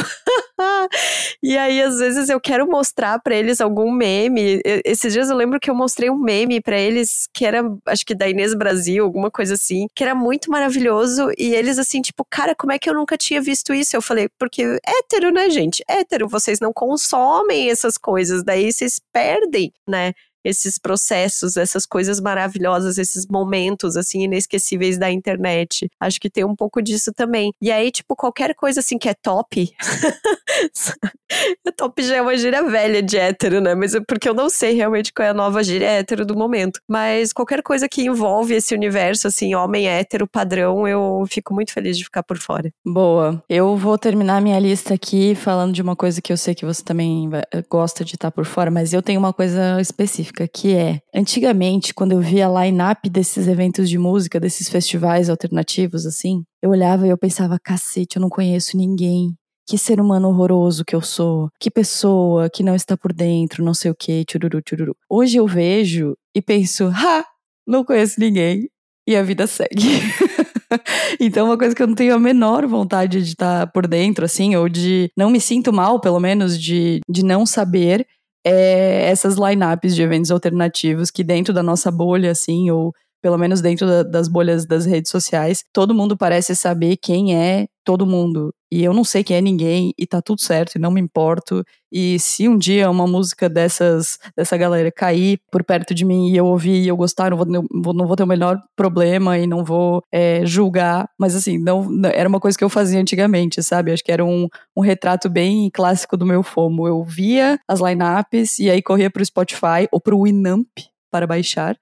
e 1.43 1.57
aí, 1.57 1.83
às 1.83 1.99
vezes, 1.99 2.29
eu 2.31 2.41
quero 2.41 2.67
mostrar 2.67 3.21
para 3.21 3.35
eles 3.35 3.61
algum 3.61 3.93
meme. 3.93 4.61
Esses 4.85 5.13
dias 5.13 5.29
eu 5.29 5.37
lembro 5.37 5.61
que 5.61 5.71
eu 5.71 5.75
mostrei 5.75 6.09
um 6.09 6.19
meme 6.19 6.61
para 6.61 6.79
eles 6.79 7.29
que 7.33 7.45
era, 7.45 7.63
acho 7.87 8.07
que 8.07 8.15
da 8.15 8.29
Inês 8.29 8.55
Brasil, 8.55 9.05
alguma 9.05 9.31
coisa 9.31 9.55
assim, 9.55 9.87
que 9.95 10.03
era 10.03 10.15
muito 10.15 10.51
maravilhoso. 10.51 11.31
E 11.37 11.55
eles, 11.55 11.79
assim, 11.79 12.01
tipo, 12.01 12.25
cara, 12.29 12.55
como 12.55 12.73
é 12.73 12.79
que 12.79 12.89
eu 12.89 12.95
nunca 12.95 13.17
tinha 13.17 13.41
visto 13.41 13.75
isso? 13.75 13.95
Eu 13.95 14.03
falei, 14.03 14.29
porque 14.39 14.79
hétero, 14.87 15.31
né, 15.31 15.51
gente? 15.51 15.85
Hétero, 15.89 16.27
vocês 16.27 16.59
não 16.59 16.73
consomem 16.73 17.71
essas 17.71 17.99
coisas, 17.99 18.43
daí 18.43 18.73
vocês 18.73 18.99
perdem, 19.13 19.73
né? 19.87 20.15
Esses 20.49 20.79
processos, 20.79 21.57
essas 21.57 21.85
coisas 21.85 22.21
maravilhosas, 22.21 22.97
esses 22.97 23.27
momentos 23.27 23.97
assim 23.97 24.23
inesquecíveis 24.23 24.99
da 24.99 25.11
internet. 25.11 25.91
Acho 26.01 26.19
que 26.19 26.31
tem 26.31 26.45
um 26.45 26.57
pouco 26.57 26.81
disso 26.81 27.13
também. 27.13 27.53
E 27.61 27.71
aí, 27.71 27.91
tipo, 27.91 28.17
qualquer 28.17 28.55
coisa 28.55 28.81
assim 28.81 28.99
que 28.99 29.09
é 29.09 29.15
top. 29.15 29.71
top 31.79 32.03
já 32.03 32.17
é 32.17 32.23
uma 32.23 32.37
gíria 32.37 32.63
velha 32.65 33.01
de 33.01 33.17
hétero, 33.17 33.61
né? 33.61 33.75
Mas 33.75 33.95
é 33.95 34.01
porque 34.01 34.29
eu 34.29 34.35
não 34.35 34.51
sei 34.51 34.75
realmente 34.75 35.13
qual 35.13 35.27
é 35.27 35.31
a 35.31 35.35
nova 35.35 35.63
gíria 35.63 35.87
hétero 35.87 36.27
do 36.27 36.37
momento. 36.37 36.81
Mas 36.89 37.33
qualquer 37.33 37.63
coisa 37.63 37.89
que 37.89 38.03
envolve 38.03 38.55
esse 38.55 38.75
universo, 38.75 39.29
assim, 39.29 39.55
homem 39.55 39.89
hétero 39.89 40.27
padrão, 40.27 40.87
eu 40.87 41.25
fico 41.31 41.55
muito 41.55 41.73
feliz 41.73 41.97
de 41.97 42.05
ficar 42.05 42.25
por 42.25 42.37
fora. 42.37 42.71
Boa. 42.85 43.43
Eu 43.49 43.77
vou 43.77 43.97
terminar 43.97 44.43
minha 44.43 44.59
lista 44.59 44.95
aqui 44.95 45.37
falando 45.37 45.73
de 45.73 45.81
uma 45.81 45.95
coisa 45.95 46.21
que 46.21 46.33
eu 46.33 46.37
sei 46.37 46.55
que 46.55 46.67
você 46.67 46.83
também 46.83 47.31
gosta 47.71 48.05
de 48.05 48.17
estar 48.17 48.33
por 48.33 48.45
fora, 48.45 48.71
mas 48.71 48.93
eu 48.93 49.01
tenho 49.01 49.21
uma 49.21 49.33
coisa 49.33 49.81
específica 49.81 50.49
que 50.49 50.75
é, 50.75 51.01
antigamente, 51.15 51.95
quando 51.95 52.13
eu 52.13 52.21
via 52.21 52.49
a 52.49 52.65
line-up 52.65 53.09
desses 53.09 53.47
eventos 53.47 53.89
de 53.89 53.99
música, 53.99 54.41
desses 54.41 54.69
festivais 54.69 55.31
alternativos, 55.31 56.05
assim, 56.05 56.43
eu 56.61 56.71
olhava 56.71 57.07
e 57.07 57.11
eu 57.11 57.19
pensava, 57.19 57.59
cacete, 57.63 58.17
eu 58.17 58.23
não 58.23 58.29
conheço 58.29 58.77
ninguém. 58.77 59.37
Que 59.69 59.77
ser 59.77 60.01
humano 60.01 60.29
horroroso 60.29 60.83
que 60.83 60.97
eu 60.97 61.03
sou. 61.03 61.51
Que 61.61 61.71
pessoa 61.71 62.49
que 62.49 62.63
não 62.63 62.75
está 62.75 62.97
por 62.97 63.13
dentro, 63.13 63.63
não 63.63 63.75
sei 63.75 63.91
o 63.91 63.95
que, 63.95 64.25
tchururu, 64.25 64.63
tchururu. 64.63 64.97
Hoje 65.11 65.37
eu 65.37 65.47
vejo 65.47 66.17
e 66.35 66.41
penso, 66.41 66.87
ha, 66.87 67.23
não 67.67 67.85
conheço 67.85 68.19
ninguém. 68.19 68.71
E 69.07 69.15
a 69.15 69.23
vida 69.23 69.47
segue. 69.47 69.69
então, 71.21 71.47
uma 71.47 71.59
coisa 71.59 71.75
que 71.75 71.83
eu 71.83 71.87
não 71.87 71.95
tenho 71.95 72.15
a 72.15 72.19
menor 72.19 72.67
vontade 72.67 73.23
de 73.23 73.29
estar 73.29 73.71
por 73.71 73.87
dentro, 73.87 74.25
assim, 74.25 74.57
ou 74.57 74.71
de 74.71 75.11
não 75.15 75.29
me 75.29 75.41
sinto 75.41 75.71
mal, 75.71 76.01
pelo 76.01 76.19
menos, 76.19 76.59
de, 76.59 77.01
de 77.07 77.23
não 77.23 77.45
saber, 77.45 78.07
é 78.47 79.11
essas 79.11 79.37
lineups 79.37 79.95
de 79.95 80.03
eventos 80.03 80.31
alternativos 80.31 81.11
que 81.11 81.23
dentro 81.23 81.53
da 81.53 81.63
nossa 81.63 81.91
bolha, 81.91 82.31
assim, 82.31 82.71
ou 82.71 82.95
pelo 83.23 83.39
menos 83.39 83.61
dentro 83.61 83.87
da, 83.87 84.03
das 84.03 84.29
bolhas 84.29 84.67
das 84.67 84.87
redes 84.87 85.11
sociais, 85.11 85.65
todo 85.73 85.95
mundo 85.95 86.17
parece 86.17 86.55
saber 86.55 86.97
quem 86.97 87.37
é 87.37 87.67
todo 87.85 88.07
mundo. 88.07 88.53
E 88.71 88.85
eu 88.85 88.93
não 88.93 89.03
sei 89.03 89.25
quem 89.25 89.39
é 89.39 89.41
ninguém, 89.41 89.95
e 89.99 90.07
tá 90.07 90.21
tudo 90.21 90.43
certo, 90.43 90.77
e 90.77 90.79
não 90.79 90.91
me 90.91 91.01
importo. 91.01 91.65
E 91.91 92.19
se 92.19 92.47
um 92.47 92.59
dia 92.59 92.91
uma 92.91 93.07
música 93.07 93.49
dessas, 93.49 94.19
dessa 94.37 94.59
galera 94.59 94.93
cair 94.93 95.41
por 95.51 95.65
perto 95.65 95.95
de 95.95 96.05
mim 96.05 96.29
e 96.29 96.37
eu 96.37 96.45
ouvir 96.45 96.83
e 96.83 96.89
eu 96.89 96.97
gostar, 96.97 97.31
não 97.31 97.39
vou, 97.83 97.95
não 97.95 98.07
vou 98.07 98.15
ter 98.15 98.25
o 98.25 98.27
menor 98.27 98.61
problema 98.77 99.39
e 99.39 99.47
não 99.47 99.65
vou 99.65 100.03
é, 100.13 100.45
julgar. 100.45 101.09
Mas 101.19 101.35
assim, 101.35 101.57
não, 101.57 101.89
era 102.13 102.29
uma 102.29 102.39
coisa 102.39 102.59
que 102.59 102.65
eu 102.65 102.69
fazia 102.69 103.01
antigamente, 103.01 103.63
sabe? 103.63 103.91
Acho 103.91 104.05
que 104.05 104.13
era 104.13 104.25
um, 104.25 104.49
um 104.77 104.83
retrato 104.83 105.31
bem 105.31 105.71
clássico 105.73 106.15
do 106.15 106.27
meu 106.27 106.43
FOMO. 106.43 106.87
Eu 106.87 107.03
via 107.03 107.59
as 107.67 107.81
lineups 107.81 108.59
e 108.59 108.69
aí 108.69 108.83
corria 108.83 109.11
pro 109.11 109.25
Spotify 109.25 109.89
ou 109.91 109.99
pro 109.99 110.25
Winamp, 110.25 110.69
para 111.11 111.27
baixar. 111.27 111.77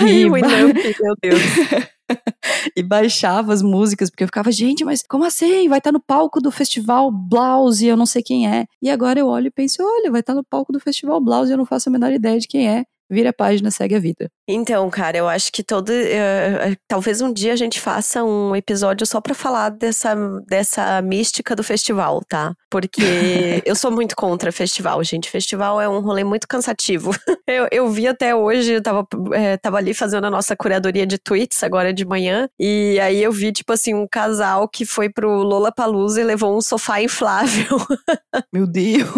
Ai, 0.00 0.22
e... 0.22 0.28
Meu 0.28 1.14
Deus. 1.20 1.42
e 2.76 2.82
baixava 2.82 3.52
as 3.52 3.62
músicas, 3.62 4.10
porque 4.10 4.24
eu 4.24 4.28
ficava, 4.28 4.50
gente, 4.50 4.84
mas 4.84 5.02
como 5.02 5.24
assim? 5.24 5.68
Vai 5.68 5.78
estar 5.78 5.90
tá 5.90 5.92
no 5.92 6.00
palco 6.00 6.40
do 6.40 6.50
festival 6.50 7.10
Blouse 7.10 7.84
e 7.84 7.88
eu 7.88 7.96
não 7.96 8.06
sei 8.06 8.22
quem 8.22 8.48
é. 8.48 8.66
E 8.80 8.90
agora 8.90 9.20
eu 9.20 9.26
olho 9.26 9.48
e 9.48 9.50
penso, 9.50 9.82
olha, 9.82 10.10
vai 10.10 10.20
estar 10.20 10.32
tá 10.32 10.36
no 10.36 10.44
palco 10.44 10.72
do 10.72 10.80
festival 10.80 11.20
Blouse 11.20 11.50
e 11.50 11.54
eu 11.54 11.58
não 11.58 11.66
faço 11.66 11.88
a 11.88 11.92
menor 11.92 12.12
ideia 12.12 12.38
de 12.38 12.48
quem 12.48 12.68
é. 12.68 12.84
vira 13.10 13.30
a 13.30 13.32
página, 13.32 13.70
segue 13.70 13.94
a 13.94 14.00
vida. 14.00 14.30
Então, 14.50 14.88
cara, 14.88 15.18
eu 15.18 15.28
acho 15.28 15.52
que 15.52 15.62
todo. 15.62 15.90
Uh, 15.90 16.74
talvez 16.88 17.20
um 17.20 17.30
dia 17.30 17.52
a 17.52 17.56
gente 17.56 17.78
faça 17.78 18.24
um 18.24 18.56
episódio 18.56 19.06
só 19.06 19.20
pra 19.20 19.34
falar 19.34 19.68
dessa, 19.68 20.16
dessa 20.48 21.02
mística 21.02 21.54
do 21.54 21.62
festival, 21.62 22.22
tá? 22.26 22.54
Porque 22.70 23.02
eu 23.66 23.74
sou 23.74 23.90
muito 23.90 24.16
contra 24.16 24.50
festival, 24.50 25.04
gente. 25.04 25.28
Festival 25.28 25.78
é 25.78 25.86
um 25.86 26.00
rolê 26.00 26.24
muito 26.24 26.48
cansativo. 26.48 27.10
eu, 27.46 27.68
eu 27.70 27.90
vi 27.90 28.08
até 28.08 28.34
hoje, 28.34 28.72
eu 28.72 28.82
tava, 28.82 29.06
é, 29.34 29.58
tava 29.58 29.76
ali 29.76 29.92
fazendo 29.92 30.26
a 30.26 30.30
nossa 30.30 30.56
curadoria 30.56 31.06
de 31.06 31.18
tweets 31.18 31.62
agora 31.62 31.92
de 31.92 32.06
manhã. 32.06 32.48
E 32.58 32.98
aí 33.00 33.22
eu 33.22 33.30
vi, 33.30 33.52
tipo 33.52 33.74
assim, 33.74 33.92
um 33.92 34.06
casal 34.10 34.66
que 34.66 34.86
foi 34.86 35.10
pro 35.10 35.42
Lola 35.42 35.70
Palusa 35.70 36.22
e 36.22 36.24
levou 36.24 36.56
um 36.56 36.62
sofá 36.62 37.02
inflável. 37.02 37.76
Meu 38.50 38.66
Deus! 38.66 39.10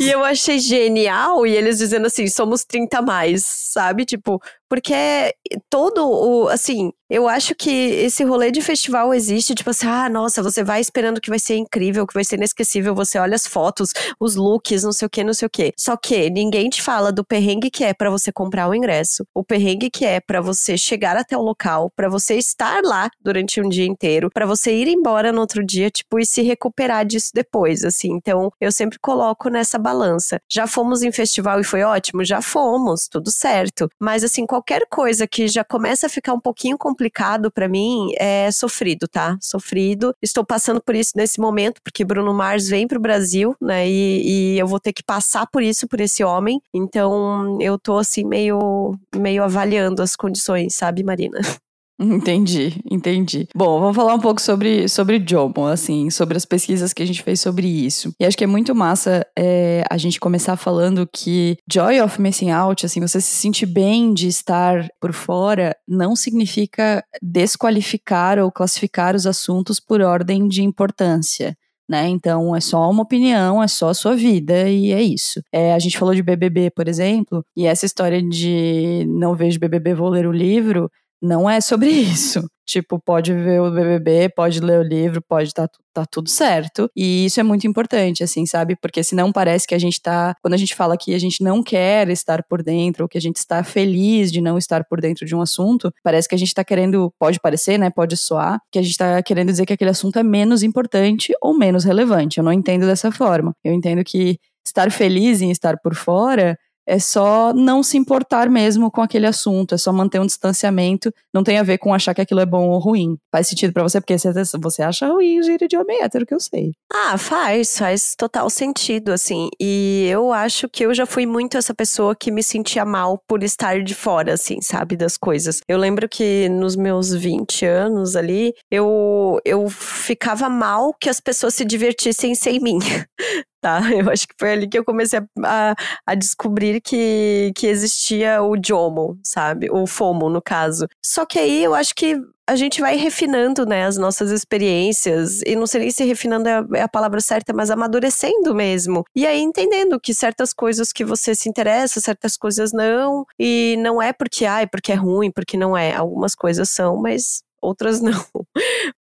e 0.00 0.08
eu 0.08 0.24
achei 0.24 0.60
genial. 0.60 1.44
E 1.44 1.50
eles 1.50 1.78
dizendo 1.78 2.06
assim: 2.06 2.28
somos 2.28 2.64
30 2.64 3.02
mais, 3.02 3.44
sabe? 3.44 4.04
Tipo, 4.04 4.40
porque 4.68 5.34
todo 5.70 6.08
o. 6.08 6.48
Assim, 6.48 6.92
eu 7.10 7.28
acho 7.28 7.54
que 7.54 7.70
esse 7.70 8.22
rolê 8.24 8.50
de 8.50 8.60
festival 8.60 9.14
existe, 9.14 9.54
tipo 9.54 9.70
assim, 9.70 9.86
ah, 9.86 10.08
nossa, 10.08 10.42
você 10.42 10.62
vai 10.62 10.80
esperando 10.80 11.20
que 11.20 11.30
vai 11.30 11.38
ser 11.38 11.56
incrível, 11.56 12.06
que 12.06 12.14
vai 12.14 12.24
ser 12.24 12.36
inesquecível, 12.36 12.94
você 12.94 13.18
olha 13.18 13.34
as 13.34 13.46
fotos, 13.46 13.92
os 14.20 14.36
looks, 14.36 14.82
não 14.82 14.92
sei 14.92 15.06
o 15.06 15.10
que, 15.10 15.24
não 15.24 15.34
sei 15.34 15.46
o 15.46 15.50
que. 15.50 15.72
Só 15.78 15.96
que 15.96 16.28
ninguém 16.30 16.68
te 16.68 16.82
fala 16.82 17.10
do 17.10 17.24
perrengue 17.24 17.70
que 17.70 17.84
é 17.84 17.94
para 17.94 18.10
você 18.10 18.30
comprar 18.30 18.68
o 18.68 18.74
ingresso, 18.74 19.24
o 19.34 19.42
perrengue 19.42 19.90
que 19.90 20.04
é 20.04 20.20
para 20.20 20.40
você 20.40 20.76
chegar 20.76 21.16
até 21.16 21.36
o 21.36 21.42
local, 21.42 21.90
para 21.96 22.08
você 22.08 22.34
estar 22.36 22.82
lá 22.82 23.08
durante 23.20 23.60
um 23.60 23.68
dia 23.68 23.86
inteiro, 23.86 24.30
para 24.32 24.46
você 24.46 24.74
ir 24.74 24.88
embora 24.88 25.32
no 25.32 25.40
outro 25.40 25.64
dia, 25.64 25.90
tipo, 25.90 26.18
e 26.18 26.26
se 26.26 26.42
recuperar 26.42 27.04
disso 27.06 27.30
depois, 27.34 27.84
assim. 27.84 28.12
Então, 28.12 28.50
eu 28.60 28.70
sempre 28.70 28.98
coloco 28.98 29.48
nessa 29.48 29.78
balança. 29.78 30.40
Já 30.50 30.66
fomos 30.66 31.02
em 31.02 31.12
festival 31.12 31.60
e 31.60 31.64
foi 31.64 31.82
ótimo? 31.82 32.24
Já 32.24 32.42
fomos, 32.42 33.08
tudo 33.08 33.30
certo. 33.30 33.88
Mas, 34.00 34.24
assim, 34.24 34.46
qualquer 34.46 34.82
coisa 34.90 35.26
que 35.26 35.48
já 35.48 35.64
começa 35.64 36.06
a 36.06 36.10
ficar 36.10 36.32
um 36.34 36.40
pouquinho 36.40 36.76
complicado 36.98 37.48
para 37.50 37.68
mim 37.68 38.12
é 38.18 38.50
sofrido, 38.50 39.06
tá? 39.06 39.38
Sofrido. 39.40 40.12
Estou 40.20 40.44
passando 40.44 40.82
por 40.82 40.96
isso 40.96 41.12
nesse 41.14 41.40
momento, 41.40 41.80
porque 41.82 42.04
Bruno 42.04 42.34
Mars 42.34 42.68
vem 42.68 42.88
pro 42.88 42.98
Brasil, 42.98 43.54
né? 43.60 43.88
E, 43.88 44.54
e 44.54 44.58
eu 44.58 44.66
vou 44.66 44.80
ter 44.80 44.92
que 44.92 45.04
passar 45.04 45.46
por 45.46 45.62
isso, 45.62 45.86
por 45.86 46.00
esse 46.00 46.24
homem. 46.24 46.60
Então 46.74 47.56
eu 47.60 47.78
tô 47.78 47.98
assim 47.98 48.24
meio, 48.24 48.98
meio 49.14 49.44
avaliando 49.44 50.02
as 50.02 50.16
condições, 50.16 50.74
sabe, 50.74 51.04
Marina? 51.04 51.38
Entendi, 52.00 52.80
entendi. 52.88 53.48
Bom, 53.52 53.80
vamos 53.80 53.96
falar 53.96 54.14
um 54.14 54.20
pouco 54.20 54.40
sobre, 54.40 54.88
sobre 54.88 55.22
Jomo, 55.26 55.66
assim, 55.66 56.10
sobre 56.10 56.36
as 56.36 56.44
pesquisas 56.44 56.92
que 56.92 57.02
a 57.02 57.06
gente 57.06 57.24
fez 57.24 57.40
sobre 57.40 57.66
isso. 57.66 58.14
E 58.20 58.24
acho 58.24 58.36
que 58.36 58.44
é 58.44 58.46
muito 58.46 58.72
massa 58.72 59.26
é, 59.36 59.82
a 59.90 59.96
gente 59.96 60.20
começar 60.20 60.56
falando 60.56 61.08
que 61.12 61.56
joy 61.70 62.00
of 62.00 62.20
missing 62.20 62.50
out, 62.50 62.86
assim, 62.86 63.00
você 63.00 63.20
se 63.20 63.34
sentir 63.34 63.66
bem 63.66 64.14
de 64.14 64.28
estar 64.28 64.88
por 65.00 65.12
fora, 65.12 65.76
não 65.88 66.14
significa 66.14 67.02
desqualificar 67.20 68.38
ou 68.38 68.52
classificar 68.52 69.16
os 69.16 69.26
assuntos 69.26 69.80
por 69.80 70.00
ordem 70.00 70.46
de 70.46 70.62
importância. 70.62 71.56
Né? 71.88 72.06
Então 72.06 72.54
é 72.54 72.60
só 72.60 72.88
uma 72.90 73.02
opinião, 73.02 73.62
é 73.62 73.66
só 73.66 73.88
a 73.88 73.94
sua 73.94 74.14
vida 74.14 74.68
e 74.68 74.92
é 74.92 75.02
isso. 75.02 75.40
É, 75.50 75.72
a 75.72 75.78
gente 75.78 75.98
falou 75.98 76.14
de 76.14 76.22
BBB, 76.22 76.70
por 76.70 76.86
exemplo, 76.86 77.42
e 77.56 77.66
essa 77.66 77.86
história 77.86 78.22
de 78.22 79.06
não 79.08 79.34
vejo 79.34 79.58
BBB, 79.58 79.94
vou 79.94 80.10
ler 80.10 80.26
o 80.26 80.32
livro, 80.32 80.90
não 81.22 81.48
é 81.48 81.60
sobre 81.60 81.88
isso. 81.90 82.46
Tipo, 82.68 83.00
pode 83.00 83.32
ver 83.32 83.62
o 83.62 83.70
BBB, 83.70 84.28
pode 84.36 84.60
ler 84.60 84.78
o 84.78 84.82
livro, 84.82 85.22
pode 85.26 85.54
tá, 85.54 85.66
tá 85.94 86.04
tudo 86.04 86.28
certo. 86.28 86.90
E 86.94 87.24
isso 87.24 87.40
é 87.40 87.42
muito 87.42 87.66
importante, 87.66 88.22
assim, 88.22 88.44
sabe? 88.44 88.76
Porque 88.76 89.02
senão 89.02 89.32
parece 89.32 89.66
que 89.66 89.74
a 89.74 89.78
gente 89.78 90.02
tá. 90.02 90.34
Quando 90.42 90.52
a 90.52 90.58
gente 90.58 90.74
fala 90.74 90.94
que 90.94 91.14
a 91.14 91.18
gente 91.18 91.42
não 91.42 91.62
quer 91.62 92.10
estar 92.10 92.42
por 92.46 92.62
dentro, 92.62 93.04
ou 93.04 93.08
que 93.08 93.16
a 93.16 93.20
gente 93.22 93.36
está 93.36 93.64
feliz 93.64 94.30
de 94.30 94.42
não 94.42 94.58
estar 94.58 94.84
por 94.84 95.00
dentro 95.00 95.24
de 95.24 95.34
um 95.34 95.40
assunto, 95.40 95.90
parece 96.04 96.28
que 96.28 96.34
a 96.34 96.38
gente 96.38 96.52
tá 96.52 96.62
querendo. 96.62 97.10
Pode 97.18 97.40
parecer, 97.40 97.78
né? 97.78 97.88
Pode 97.88 98.18
soar, 98.18 98.60
que 98.70 98.78
a 98.78 98.82
gente 98.82 98.98
tá 98.98 99.22
querendo 99.22 99.48
dizer 99.48 99.64
que 99.64 99.72
aquele 99.72 99.90
assunto 99.90 100.18
é 100.18 100.22
menos 100.22 100.62
importante 100.62 101.32
ou 101.40 101.56
menos 101.56 101.84
relevante. 101.84 102.36
Eu 102.36 102.44
não 102.44 102.52
entendo 102.52 102.84
dessa 102.84 103.10
forma. 103.10 103.54
Eu 103.64 103.72
entendo 103.72 104.04
que 104.04 104.36
estar 104.66 104.90
feliz 104.92 105.40
em 105.40 105.50
estar 105.50 105.78
por 105.82 105.94
fora 105.94 106.54
é 106.88 106.98
só 106.98 107.52
não 107.52 107.82
se 107.82 107.98
importar 107.98 108.48
mesmo 108.48 108.90
com 108.90 109.02
aquele 109.02 109.26
assunto, 109.26 109.74
é 109.74 109.78
só 109.78 109.92
manter 109.92 110.18
um 110.18 110.26
distanciamento, 110.26 111.12
não 111.32 111.44
tem 111.44 111.58
a 111.58 111.62
ver 111.62 111.76
com 111.76 111.92
achar 111.92 112.14
que 112.14 112.22
aquilo 112.22 112.40
é 112.40 112.46
bom 112.46 112.68
ou 112.70 112.78
ruim. 112.78 113.18
Faz 113.30 113.46
sentido 113.46 113.74
para 113.74 113.82
você, 113.82 114.00
porque 114.00 114.16
você 114.16 114.82
acha 114.82 115.06
ruim 115.06 115.42
gíria 115.42 115.68
de 115.68 115.76
homem 115.76 116.02
hétero, 116.02 116.24
que 116.24 116.34
eu 116.34 116.40
sei. 116.40 116.72
Ah, 116.90 117.18
faz, 117.18 117.76
faz 117.76 118.14
total 118.16 118.48
sentido, 118.48 119.12
assim. 119.12 119.50
E 119.60 120.08
eu 120.10 120.32
acho 120.32 120.66
que 120.68 120.84
eu 120.84 120.94
já 120.94 121.04
fui 121.04 121.26
muito 121.26 121.58
essa 121.58 121.74
pessoa 121.74 122.16
que 122.16 122.30
me 122.30 122.42
sentia 122.42 122.86
mal 122.86 123.22
por 123.28 123.42
estar 123.42 123.82
de 123.82 123.94
fora, 123.94 124.32
assim, 124.32 124.62
sabe, 124.62 124.96
das 124.96 125.18
coisas. 125.18 125.60
Eu 125.68 125.76
lembro 125.76 126.08
que 126.08 126.48
nos 126.48 126.74
meus 126.74 127.12
20 127.14 127.66
anos 127.66 128.16
ali, 128.16 128.54
eu, 128.70 129.38
eu 129.44 129.68
ficava 129.68 130.48
mal 130.48 130.94
que 130.98 131.10
as 131.10 131.20
pessoas 131.20 131.54
se 131.54 131.66
divertissem 131.66 132.34
sem 132.34 132.58
mim, 132.60 132.78
tá? 133.60 133.80
Eu 133.92 134.10
acho 134.10 134.26
que 134.28 134.34
foi 134.38 134.52
ali 134.52 134.68
que 134.68 134.78
eu 134.78 134.84
comecei 134.84 135.20
a, 135.44 135.74
a 136.06 136.14
descobrir 136.14 136.80
que, 136.80 137.52
que 137.56 137.66
existia 137.66 138.42
o 138.42 138.56
JOMO, 138.56 139.18
sabe? 139.22 139.68
O 139.70 139.86
FOMO, 139.86 140.28
no 140.28 140.40
caso. 140.40 140.86
Só 141.04 141.24
que 141.26 141.38
aí 141.38 141.64
eu 141.64 141.74
acho 141.74 141.94
que 141.94 142.16
a 142.48 142.56
gente 142.56 142.80
vai 142.80 142.96
refinando, 142.96 143.66
né, 143.66 143.84
as 143.84 143.98
nossas 143.98 144.30
experiências, 144.30 145.42
e 145.46 145.54
não 145.54 145.66
sei 145.66 145.82
nem 145.82 145.90
se 145.90 146.02
refinando 146.04 146.48
é 146.48 146.54
a, 146.54 146.66
é 146.76 146.82
a, 146.82 146.88
palavra 146.88 147.20
certa, 147.20 147.52
mas 147.52 147.70
amadurecendo 147.70 148.54
mesmo. 148.54 149.04
E 149.14 149.26
aí 149.26 149.40
entendendo 149.40 150.00
que 150.00 150.14
certas 150.14 150.54
coisas 150.54 150.90
que 150.90 151.04
você 151.04 151.34
se 151.34 151.46
interessa, 151.46 152.00
certas 152.00 152.38
coisas 152.38 152.72
não, 152.72 153.26
e 153.38 153.76
não 153.80 154.00
é 154.00 154.14
porque, 154.14 154.46
ai, 154.46 154.66
porque 154.66 154.92
é 154.92 154.94
ruim, 154.94 155.30
porque 155.30 155.58
não 155.58 155.76
é. 155.76 155.94
Algumas 155.94 156.34
coisas 156.34 156.70
são, 156.70 156.96
mas 156.96 157.42
outras 157.62 158.00
não. 158.02 158.24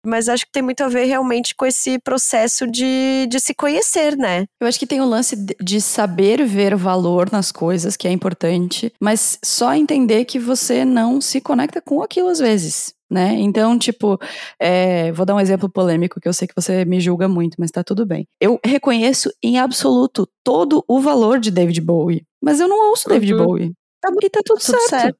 Mas 0.05 0.29
acho 0.29 0.45
que 0.45 0.51
tem 0.51 0.63
muito 0.63 0.83
a 0.83 0.87
ver 0.87 1.05
realmente 1.05 1.55
com 1.55 1.65
esse 1.65 1.99
processo 1.99 2.67
de, 2.67 3.27
de 3.29 3.39
se 3.39 3.53
conhecer, 3.53 4.17
né? 4.17 4.45
Eu 4.61 4.67
acho 4.67 4.79
que 4.79 4.87
tem 4.87 5.01
o 5.01 5.05
lance 5.05 5.35
de 5.61 5.81
saber 5.81 6.45
ver 6.45 6.75
valor 6.75 7.31
nas 7.31 7.51
coisas, 7.51 7.95
que 7.95 8.07
é 8.07 8.11
importante, 8.11 8.91
mas 9.01 9.39
só 9.43 9.73
entender 9.73 10.25
que 10.25 10.39
você 10.39 10.83
não 10.85 11.19
se 11.21 11.41
conecta 11.41 11.81
com 11.81 12.01
aquilo 12.01 12.29
às 12.29 12.39
vezes. 12.39 12.95
Né? 13.09 13.35
Então, 13.39 13.79
tipo, 13.79 14.19
é, 14.59 15.13
vou 15.13 15.25
dar 15.25 15.33
um 15.33 15.39
exemplo 15.39 15.69
polêmico 15.69 16.19
que 16.19 16.27
eu 16.27 16.33
sei 16.33 16.45
que 16.45 16.53
você 16.53 16.83
me 16.83 16.99
julga 16.99 17.25
muito, 17.27 17.55
mas 17.57 17.71
tá 17.71 17.81
tudo 17.81 18.05
bem. 18.05 18.27
Eu 18.39 18.59
reconheço 18.63 19.31
em 19.41 19.57
absoluto 19.57 20.27
todo 20.43 20.83
o 20.89 20.99
valor 20.99 21.39
de 21.39 21.49
David 21.49 21.79
Bowie, 21.79 22.25
mas 22.43 22.59
eu 22.59 22.67
não 22.67 22.89
ouço 22.89 23.07
uhum. 23.07 23.13
David 23.13 23.33
Bowie. 23.35 23.73
Tá, 24.01 24.09
e 24.21 24.29
tá 24.29 24.41
tudo, 24.45 24.59
tudo 24.59 24.71
certo. 24.71 24.89
certo. 24.89 25.19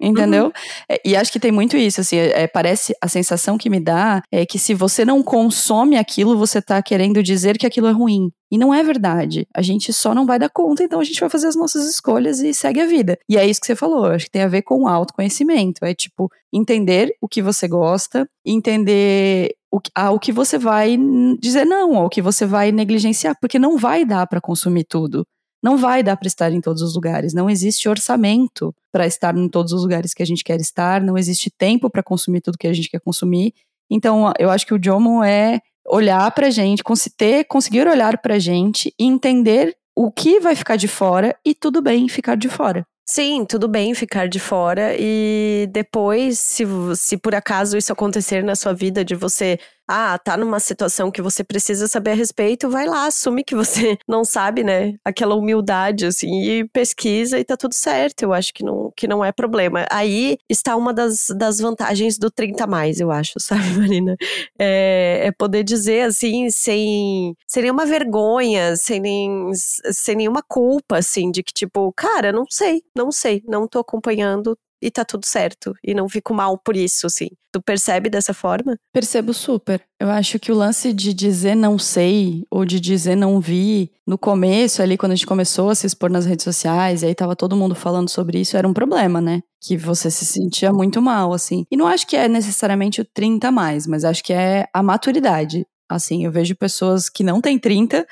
Entendeu? 0.00 0.46
Uhum. 0.46 0.52
É, 0.88 1.00
e 1.04 1.14
acho 1.14 1.30
que 1.30 1.38
tem 1.38 1.52
muito 1.52 1.76
isso, 1.76 2.00
assim, 2.00 2.16
é, 2.16 2.46
parece, 2.46 2.94
a 3.02 3.08
sensação 3.08 3.58
que 3.58 3.68
me 3.68 3.78
dá 3.78 4.22
é 4.32 4.46
que 4.46 4.58
se 4.58 4.72
você 4.72 5.04
não 5.04 5.22
consome 5.22 5.96
aquilo, 5.98 6.38
você 6.38 6.62
tá 6.62 6.82
querendo 6.82 7.22
dizer 7.22 7.58
que 7.58 7.66
aquilo 7.66 7.86
é 7.86 7.92
ruim. 7.92 8.30
E 8.50 8.56
não 8.56 8.74
é 8.74 8.82
verdade. 8.82 9.46
A 9.54 9.62
gente 9.62 9.92
só 9.92 10.14
não 10.14 10.26
vai 10.26 10.38
dar 10.38 10.48
conta, 10.48 10.82
então 10.82 10.98
a 10.98 11.04
gente 11.04 11.20
vai 11.20 11.28
fazer 11.28 11.46
as 11.48 11.54
nossas 11.54 11.88
escolhas 11.88 12.40
e 12.40 12.54
segue 12.54 12.80
a 12.80 12.86
vida. 12.86 13.16
E 13.28 13.36
é 13.36 13.46
isso 13.46 13.60
que 13.60 13.66
você 13.66 13.76
falou, 13.76 14.06
acho 14.06 14.24
que 14.24 14.32
tem 14.32 14.42
a 14.42 14.48
ver 14.48 14.62
com 14.62 14.88
autoconhecimento. 14.88 15.84
É 15.84 15.94
tipo, 15.94 16.28
entender 16.52 17.12
o 17.20 17.28
que 17.28 17.42
você 17.42 17.68
gosta, 17.68 18.26
entender 18.44 19.54
o, 19.70 19.78
ao 19.94 20.18
que 20.18 20.32
você 20.32 20.58
vai 20.58 20.98
dizer 21.38 21.64
não, 21.64 21.94
ao 21.96 22.08
que 22.08 22.22
você 22.22 22.46
vai 22.46 22.72
negligenciar, 22.72 23.36
porque 23.40 23.58
não 23.58 23.76
vai 23.76 24.04
dar 24.04 24.26
para 24.26 24.40
consumir 24.40 24.84
tudo 24.84 25.24
não 25.62 25.76
vai 25.76 26.02
dar 26.02 26.16
para 26.16 26.26
estar 26.26 26.52
em 26.52 26.60
todos 26.60 26.82
os 26.82 26.94
lugares. 26.94 27.34
Não 27.34 27.48
existe 27.48 27.88
orçamento 27.88 28.74
para 28.90 29.06
estar 29.06 29.36
em 29.36 29.48
todos 29.48 29.72
os 29.72 29.82
lugares 29.82 30.14
que 30.14 30.22
a 30.22 30.26
gente 30.26 30.44
quer 30.44 30.60
estar, 30.60 31.00
não 31.00 31.16
existe 31.16 31.50
tempo 31.50 31.90
para 31.90 32.02
consumir 32.02 32.40
tudo 32.40 32.58
que 32.58 32.66
a 32.66 32.72
gente 32.72 32.90
quer 32.90 33.00
consumir. 33.00 33.54
Então, 33.90 34.32
eu 34.38 34.50
acho 34.50 34.66
que 34.66 34.74
o 34.74 34.80
Jomo 34.82 35.22
é 35.22 35.60
olhar 35.86 36.30
para 36.32 36.46
a 36.46 36.50
gente, 36.50 36.82
ter, 37.16 37.44
conseguir 37.44 37.86
olhar 37.86 38.18
para 38.18 38.36
a 38.36 38.38
gente 38.38 38.94
e 38.98 39.04
entender 39.04 39.76
o 39.96 40.10
que 40.10 40.40
vai 40.40 40.54
ficar 40.54 40.76
de 40.76 40.88
fora 40.88 41.36
e 41.44 41.54
tudo 41.54 41.82
bem 41.82 42.08
ficar 42.08 42.36
de 42.36 42.48
fora. 42.48 42.86
Sim, 43.04 43.44
tudo 43.44 43.66
bem 43.66 43.92
ficar 43.92 44.28
de 44.28 44.38
fora 44.38 44.94
e 44.96 45.68
depois, 45.72 46.38
se, 46.38 46.64
se 46.94 47.16
por 47.16 47.34
acaso 47.34 47.76
isso 47.76 47.92
acontecer 47.92 48.44
na 48.44 48.54
sua 48.54 48.72
vida, 48.72 49.04
de 49.04 49.16
você 49.16 49.58
ah, 49.90 50.16
tá 50.18 50.36
numa 50.36 50.60
situação 50.60 51.10
que 51.10 51.20
você 51.20 51.42
precisa 51.42 51.88
saber 51.88 52.12
a 52.12 52.14
respeito, 52.14 52.70
vai 52.70 52.86
lá, 52.86 53.06
assume 53.06 53.42
que 53.42 53.56
você 53.56 53.98
não 54.06 54.24
sabe, 54.24 54.62
né? 54.62 54.94
Aquela 55.04 55.34
humildade, 55.34 56.06
assim, 56.06 56.42
e 56.42 56.68
pesquisa 56.68 57.40
e 57.40 57.44
tá 57.44 57.56
tudo 57.56 57.74
certo. 57.74 58.22
Eu 58.22 58.32
acho 58.32 58.54
que 58.54 58.62
não, 58.64 58.92
que 58.96 59.08
não 59.08 59.24
é 59.24 59.32
problema. 59.32 59.84
Aí 59.90 60.38
está 60.48 60.76
uma 60.76 60.94
das, 60.94 61.26
das 61.36 61.58
vantagens 61.58 62.18
do 62.18 62.30
30 62.30 62.68
mais, 62.68 63.00
eu 63.00 63.10
acho, 63.10 63.32
sabe, 63.40 63.68
Marina? 63.76 64.16
É, 64.58 65.22
é 65.24 65.32
poder 65.32 65.64
dizer, 65.64 66.02
assim, 66.02 66.50
sem, 66.50 67.34
sem 67.48 67.62
nenhuma 67.64 67.84
vergonha, 67.84 68.76
sem, 68.76 69.00
nem, 69.00 69.50
sem 69.54 70.14
nenhuma 70.14 70.42
culpa, 70.46 70.98
assim, 70.98 71.32
de 71.32 71.42
que, 71.42 71.52
tipo, 71.52 71.92
cara, 71.96 72.30
não 72.32 72.44
sei, 72.48 72.82
não 72.94 73.10
sei, 73.10 73.42
não 73.46 73.66
tô 73.66 73.80
acompanhando, 73.80 74.56
e 74.80 74.90
tá 74.90 75.04
tudo 75.04 75.26
certo. 75.26 75.74
E 75.84 75.94
não 75.94 76.08
fico 76.08 76.32
mal 76.32 76.58
por 76.58 76.76
isso, 76.76 77.06
assim. 77.06 77.28
Tu 77.52 77.60
percebe 77.60 78.08
dessa 78.08 78.32
forma? 78.32 78.76
Percebo 78.92 79.34
super. 79.34 79.82
Eu 79.98 80.08
acho 80.08 80.38
que 80.38 80.52
o 80.52 80.54
lance 80.54 80.92
de 80.92 81.12
dizer 81.12 81.56
não 81.56 81.78
sei 81.78 82.44
ou 82.50 82.64
de 82.64 82.78
dizer 82.78 83.16
não 83.16 83.40
vi 83.40 83.90
no 84.06 84.16
começo, 84.16 84.82
ali 84.82 84.96
quando 84.96 85.12
a 85.12 85.14
gente 85.14 85.26
começou 85.26 85.70
a 85.70 85.74
se 85.74 85.86
expor 85.86 86.10
nas 86.10 86.26
redes 86.26 86.44
sociais, 86.44 87.02
e 87.02 87.06
aí 87.06 87.14
tava 87.14 87.34
todo 87.34 87.56
mundo 87.56 87.74
falando 87.74 88.08
sobre 88.08 88.40
isso, 88.40 88.56
era 88.56 88.68
um 88.68 88.72
problema, 88.72 89.20
né? 89.20 89.40
Que 89.60 89.76
você 89.76 90.10
se 90.10 90.24
sentia 90.24 90.72
muito 90.72 91.02
mal, 91.02 91.32
assim. 91.32 91.64
E 91.70 91.76
não 91.76 91.86
acho 91.86 92.06
que 92.06 92.16
é 92.16 92.28
necessariamente 92.28 93.00
o 93.00 93.04
30 93.04 93.50
mais, 93.50 93.86
mas 93.86 94.04
acho 94.04 94.22
que 94.22 94.32
é 94.32 94.66
a 94.72 94.82
maturidade. 94.82 95.66
Assim, 95.88 96.24
eu 96.24 96.30
vejo 96.30 96.54
pessoas 96.54 97.08
que 97.08 97.24
não 97.24 97.40
têm 97.40 97.58
30 97.58 98.06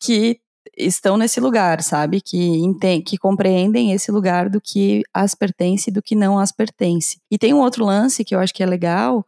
que 0.00 0.38
estão 0.76 1.16
nesse 1.16 1.40
lugar, 1.40 1.82
sabe? 1.82 2.20
Que, 2.20 2.60
que 3.04 3.16
compreendem 3.16 3.92
esse 3.92 4.10
lugar 4.10 4.48
do 4.48 4.60
que 4.60 5.02
as 5.12 5.34
pertence 5.34 5.90
e 5.90 5.92
do 5.92 6.02
que 6.02 6.14
não 6.14 6.38
as 6.38 6.52
pertence. 6.52 7.18
E 7.30 7.38
tem 7.38 7.54
um 7.54 7.60
outro 7.60 7.84
lance 7.84 8.24
que 8.24 8.34
eu 8.34 8.38
acho 8.38 8.54
que 8.54 8.62
é 8.62 8.66
legal, 8.66 9.24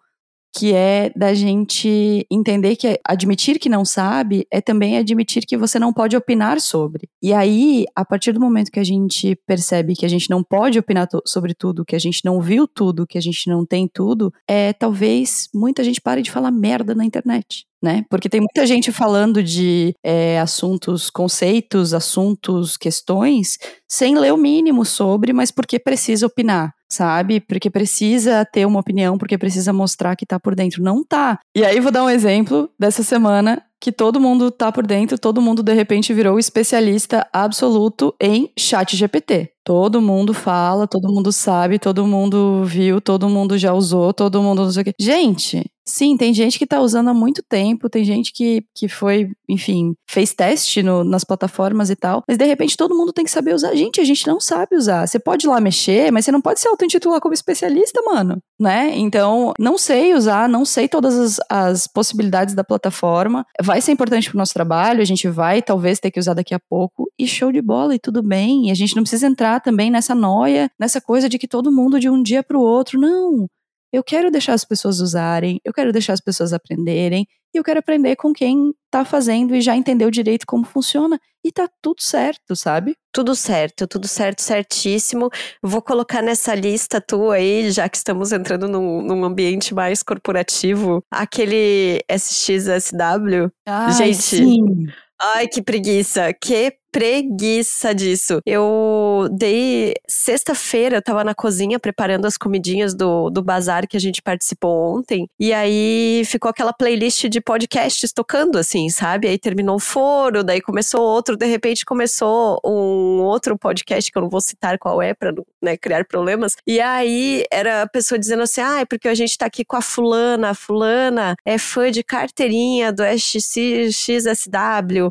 que 0.57 0.75
é 0.75 1.13
da 1.15 1.35
gente 1.35 2.27
entender 2.31 2.75
que 2.77 2.99
admitir 3.07 3.59
que 3.59 3.69
não 3.69 3.85
sabe 3.85 4.47
é 4.51 4.61
também 4.61 4.99
admitir 4.99 5.45
que 5.47 5.57
você 5.57 5.79
não 5.79 5.93
pode 5.93 6.17
opinar 6.17 6.61
sobre. 6.61 7.09
E 7.23 7.33
aí, 7.33 7.85
a 7.95 8.05
partir 8.05 8.33
do 8.33 8.41
momento 8.41 8.71
que 8.71 8.81
a 8.81 8.85
gente 8.85 9.37
percebe 9.47 9.95
que 9.95 10.07
a 10.07 10.09
gente 10.09 10.31
não 10.31 10.43
pode 10.43 10.79
opinar 10.79 11.07
sobre 11.27 11.55
tudo, 11.55 11.85
que 11.85 11.95
a 11.95 11.99
gente 11.99 12.25
não 12.25 12.41
viu 12.41 12.67
tudo, 12.67 13.07
que 13.07 13.19
a 13.19 13.21
gente 13.21 13.49
não 13.49 13.65
tem 13.65 13.87
tudo, 13.87 14.33
é 14.49 14.73
talvez 14.73 15.49
muita 15.55 15.85
gente 15.85 16.01
pare 16.01 16.23
de 16.23 16.31
falar 16.31 16.51
merda 16.51 16.95
na 16.95 17.05
internet 17.05 17.68
né? 17.83 18.05
Porque 18.11 18.29
tem 18.29 18.41
muita 18.41 18.67
gente 18.67 18.91
falando 18.93 19.43
de 19.43 19.95
é, 20.05 20.39
assuntos, 20.41 21.11
conceitos, 21.11 21.95
assuntos, 21.95 22.77
questões, 22.77 23.59
sem 23.89 24.19
ler 24.19 24.33
o 24.33 24.37
mínimo 24.37 24.85
sobre, 24.85 25.33
mas 25.33 25.51
porque 25.51 25.79
precisa 25.79 26.27
opinar, 26.27 26.75
sabe? 26.91 27.41
Porque 27.41 27.71
precisa 27.71 28.45
ter 28.45 28.67
uma 28.67 28.81
opinião, 28.81 29.17
porque 29.17 29.39
precisa 29.39 29.73
mostrar 29.73 30.17
que 30.17 30.27
tá 30.27 30.39
por 30.39 30.55
dentro. 30.55 30.83
Não 30.83 31.05
tá. 31.05 31.39
E 31.55 31.65
aí 31.65 31.81
vou 31.81 31.93
dar 31.93 32.05
um 32.05 32.11
exemplo 32.11 32.71
dessa 32.79 33.03
semana 33.03 33.63
que 33.81 33.93
todo 33.93 34.21
mundo 34.21 34.51
tá 34.51 34.73
por 34.73 34.87
dentro, 34.87 35.19
todo 35.19 35.41
mundo 35.41 35.63
de 35.63 35.73
repente 35.73 36.13
virou 36.13 36.39
especialista 36.39 37.27
absoluto 37.33 38.15
em 38.21 38.51
chat 38.59 38.97
GPT. 38.97 39.53
Todo 39.69 40.01
mundo 40.01 40.33
fala, 40.33 40.87
todo 40.87 41.13
mundo 41.13 41.31
sabe, 41.31 41.79
todo 41.79 42.07
mundo 42.07 42.65
viu, 42.65 43.03
todo 43.03 43.29
mundo 43.29 43.59
já 43.59 43.75
usou, 43.75 44.15
todo 44.15 44.43
mundo 44.43 44.63
não 44.63 44.73
sei 44.73 44.81
o 44.81 44.85
quê. 44.87 44.95
Gente, 44.99 45.71
Sim, 45.89 46.19
tem 46.19 46.35
gente 46.35 46.59
que 46.59 46.65
está 46.65 46.81
usando 46.81 47.09
há 47.09 47.15
muito 47.15 47.43
tempo, 47.43 47.89
tem 47.89 48.05
gente 48.05 48.31
que, 48.31 48.63
que 48.75 48.89
foi, 48.89 49.31
enfim, 49.49 49.95
fez 50.07 50.35
teste 50.35 50.83
no, 50.83 51.03
nas 51.03 51.25
plataformas 51.25 51.89
e 51.89 51.97
tal, 51.97 52.23
mas 52.29 52.37
de 52.37 52.45
repente 52.45 52.77
todo 52.77 52.95
mundo 52.95 53.11
tem 53.11 53.25
que 53.25 53.31
saber 53.31 53.55
usar. 53.55 53.75
Gente, 53.75 53.99
a 53.99 54.05
gente 54.05 54.27
não 54.27 54.39
sabe 54.39 54.77
usar. 54.77 55.07
Você 55.07 55.19
pode 55.19 55.47
ir 55.47 55.49
lá 55.49 55.59
mexer, 55.61 56.13
mas 56.13 56.27
você 56.27 56.31
não 56.31 56.43
pode 56.43 56.61
se 56.61 56.69
auto-intitular 56.69 57.21
como 57.21 57.33
especialista, 57.33 58.03
mano, 58.03 58.37
né? 58.61 58.93
Então, 58.97 59.55
não 59.59 59.79
sei 59.79 60.13
usar, 60.13 60.47
não 60.47 60.63
sei 60.67 60.89
todas 60.89 61.19
as, 61.19 61.41
as 61.49 61.87
possibilidades 61.87 62.55
da 62.55 62.63
plataforma. 62.63 63.47
Vai 63.63 63.81
ser 63.81 63.93
importante 63.93 64.29
para 64.29 64.37
o 64.37 64.39
nosso 64.39 64.53
trabalho, 64.53 65.01
a 65.01 65.07
gente 65.07 65.27
vai 65.27 65.63
talvez 65.63 65.99
ter 65.99 66.11
que 66.11 66.21
usar 66.21 66.35
daqui 66.35 66.55
a 66.55 66.61
pouco, 66.61 67.11
e 67.19 67.27
show 67.27 67.51
de 67.51 67.63
bola, 67.63 67.95
e 67.95 67.99
tudo 67.99 68.23
bem. 68.23 68.69
E 68.69 68.71
a 68.71 68.75
gente 68.75 68.95
não 68.95 69.03
precisa 69.03 69.27
entrar 69.27 69.58
também 69.61 69.91
nessa 69.91 70.15
noia, 70.15 70.71
nessa 70.79 71.01
coisa 71.01 71.29
de 71.29 71.39
que 71.39 71.49
todo 71.49 71.73
mundo 71.73 71.99
de 72.01 72.09
um 72.09 72.23
dia 72.23 72.43
para 72.43 72.59
o 72.59 72.63
outro, 72.63 72.99
não. 72.99 73.47
Eu 73.93 74.05
quero 74.05 74.31
deixar 74.31 74.53
as 74.53 74.65
pessoas 74.65 75.01
usarem, 75.01 75.61
eu 75.65 75.73
quero 75.73 75.93
deixar 75.93 76.13
as 76.13 76.21
pessoas 76.21 76.53
aprenderem, 76.53 77.27
e 77.55 77.59
eu 77.59 77.65
quero 77.65 77.79
aprender 77.79 78.15
com 78.17 78.33
quem 78.33 78.75
tá 78.91 79.05
fazendo 79.05 79.55
e 79.55 79.63
já 79.63 79.75
entendeu 79.75 80.11
direito 80.11 80.45
como 80.47 80.65
funciona. 80.65 81.19
E 81.43 81.51
tá 81.51 81.69
tudo 81.81 82.03
certo, 82.03 82.55
sabe? 82.55 82.95
Tudo 83.13 83.35
certo, 83.35 83.87
tudo 83.87 84.07
certo, 84.07 84.43
certíssimo. 84.43 85.31
Vou 85.63 85.81
colocar 85.81 86.21
nessa 86.21 86.55
lista 86.55 87.01
tua 87.01 87.37
aí, 87.37 87.71
já 87.71 87.89
que 87.89 87.97
estamos 87.97 88.33
entrando 88.33 88.69
num, 88.69 89.01
num 89.01 89.25
ambiente 89.25 89.75
mais 89.75 90.03
corporativo, 90.03 91.03
aquele 91.11 92.03
SXSW. 92.11 93.51
Ai, 93.67 93.93
Gente, 93.93 94.17
sim. 94.17 94.87
Ai, 95.21 95.49
que 95.49 95.63
preguiça. 95.63 96.33
Que 96.35 96.77
preguiça 96.91 97.95
disso. 97.95 98.41
Eu 98.47 99.29
dei. 99.31 99.95
Sexta-feira 100.07 100.97
eu 100.97 101.03
tava 101.03 101.25
na 101.25 101.35
cozinha 101.35 101.79
preparando 101.79 102.27
as 102.27 102.37
comidinhas 102.37 102.95
do, 102.95 103.31
do 103.31 103.43
bazar 103.43 103.87
que 103.87 103.97
a 103.97 104.01
gente 104.01 104.23
participou 104.23 104.97
ontem. 104.97 105.29
E 105.39 105.53
aí 105.53 106.23
ficou 106.25 106.51
aquela 106.51 106.73
playlist 106.73 107.27
de 107.29 107.41
podcasts 107.41 108.13
tocando, 108.13 108.59
assim, 108.59 108.89
sabe? 108.89 109.29
Aí 109.29 109.39
terminou 109.39 109.77
o 109.77 109.81
foro, 109.81 110.43
daí 110.43 110.61
começou 110.61 111.03
outro, 111.03 111.37
de 111.37 111.47
repente 111.47 111.85
começou 111.85 112.61
um 112.65 113.21
outro 113.23 113.59
podcast 113.59 114.11
que 114.11 114.19
eu 114.19 114.23
não 114.23 114.31
vou 114.31 114.41
citar 114.41 114.79
qual 114.79 115.03
é 115.03 115.15
pra 115.15 115.33
não 115.33 115.45
né, 115.61 115.77
criar 115.77 116.05
problemas. 116.05 116.55
E 116.67 116.81
aí 116.81 117.45
era 117.51 117.83
a 117.83 117.89
pessoa 117.89 118.19
dizendo 118.19 118.43
assim: 118.43 118.61
ah, 118.61 118.81
é 118.81 118.85
porque 118.85 119.09
a 119.09 119.15
gente 119.15 119.37
tá 119.37 119.47
aqui 119.47 119.65
com 119.65 119.77
a 119.77 119.83
fulana, 119.83 120.51
a 120.51 120.55
fulana 120.55 121.37
é 121.45 121.59
fã 121.59 121.91
de 121.91 122.03
carteirinha 122.03 122.93
do 122.93 123.03
XSW. 123.05 123.99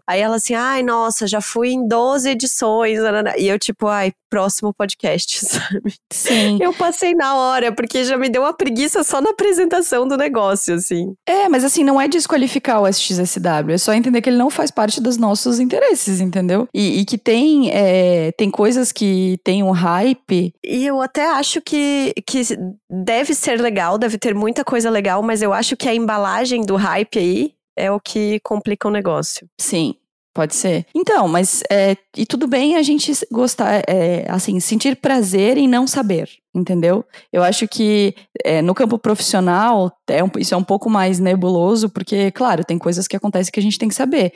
Aí 0.07 0.21
ela 0.21 0.37
assim, 0.37 0.55
ai, 0.55 0.83
nossa, 0.83 1.27
já 1.27 1.41
fui 1.41 1.66
em 1.69 1.87
12 1.87 2.29
edições. 2.29 2.99
E 3.37 3.47
eu, 3.47 3.57
tipo, 3.59 3.87
ai, 3.87 4.11
próximo 4.29 4.73
podcast, 4.73 5.39
sabe? 5.45 5.93
Sim. 6.11 6.57
Eu 6.61 6.73
passei 6.73 7.13
na 7.13 7.35
hora, 7.35 7.71
porque 7.71 8.03
já 8.03 8.17
me 8.17 8.29
deu 8.29 8.41
uma 8.43 8.53
preguiça 8.53 9.03
só 9.03 9.21
na 9.21 9.31
apresentação 9.31 10.07
do 10.07 10.17
negócio, 10.17 10.75
assim. 10.75 11.13
É, 11.27 11.47
mas 11.49 11.63
assim, 11.63 11.83
não 11.83 11.99
é 11.99 12.07
desqualificar 12.07 12.81
o 12.81 12.87
SXSW, 12.87 13.71
é 13.71 13.77
só 13.77 13.93
entender 13.93 14.21
que 14.21 14.29
ele 14.29 14.37
não 14.37 14.49
faz 14.49 14.71
parte 14.71 15.01
dos 15.01 15.17
nossos 15.17 15.59
interesses, 15.59 16.19
entendeu? 16.19 16.67
E, 16.73 16.99
e 16.99 17.05
que 17.05 17.17
tem, 17.17 17.71
é, 17.71 18.31
tem 18.33 18.51
coisas 18.51 18.91
que 18.91 19.39
tem 19.43 19.63
um 19.63 19.71
hype. 19.71 20.53
E 20.63 20.85
eu 20.85 21.01
até 21.01 21.25
acho 21.25 21.61
que, 21.61 22.13
que 22.25 22.41
deve 22.89 23.33
ser 23.33 23.59
legal, 23.59 23.97
deve 23.97 24.17
ter 24.17 24.35
muita 24.35 24.63
coisa 24.63 24.89
legal, 24.89 25.21
mas 25.23 25.41
eu 25.41 25.53
acho 25.53 25.75
que 25.75 25.87
a 25.87 25.95
embalagem 25.95 26.65
do 26.65 26.75
hype 26.75 27.17
aí 27.17 27.53
é 27.75 27.91
o 27.91 27.99
que 27.99 28.39
complica 28.39 28.87
o 28.87 28.91
negócio. 28.91 29.47
Sim, 29.57 29.93
Pode 30.37 30.55
ser. 30.55 30.85
Então, 30.93 31.27
mas 31.27 31.63
é, 31.67 31.97
e 32.15 32.23
tudo 32.23 32.47
bem 32.47 32.75
a 32.75 32.83
gente 32.83 33.11
gostar, 33.31 33.81
é, 33.87 34.23
assim, 34.29 34.59
sentir 34.59 34.95
prazer 34.95 35.57
em 35.57 35.67
não 35.67 35.87
saber, 35.87 36.29
entendeu? 36.53 37.03
Eu 37.33 37.41
acho 37.41 37.67
que 37.67 38.13
é, 38.45 38.61
no 38.61 38.75
campo 38.75 38.99
profissional 38.99 39.91
é 40.07 40.23
um, 40.23 40.29
isso 40.37 40.53
é 40.53 40.57
um 40.57 40.63
pouco 40.63 40.91
mais 40.91 41.17
nebuloso, 41.17 41.89
porque, 41.89 42.29
claro, 42.29 42.63
tem 42.63 42.77
coisas 42.77 43.07
que 43.07 43.15
acontecem 43.15 43.51
que 43.51 43.59
a 43.59 43.63
gente 43.63 43.79
tem 43.79 43.89
que 43.89 43.95
saber. 43.95 44.31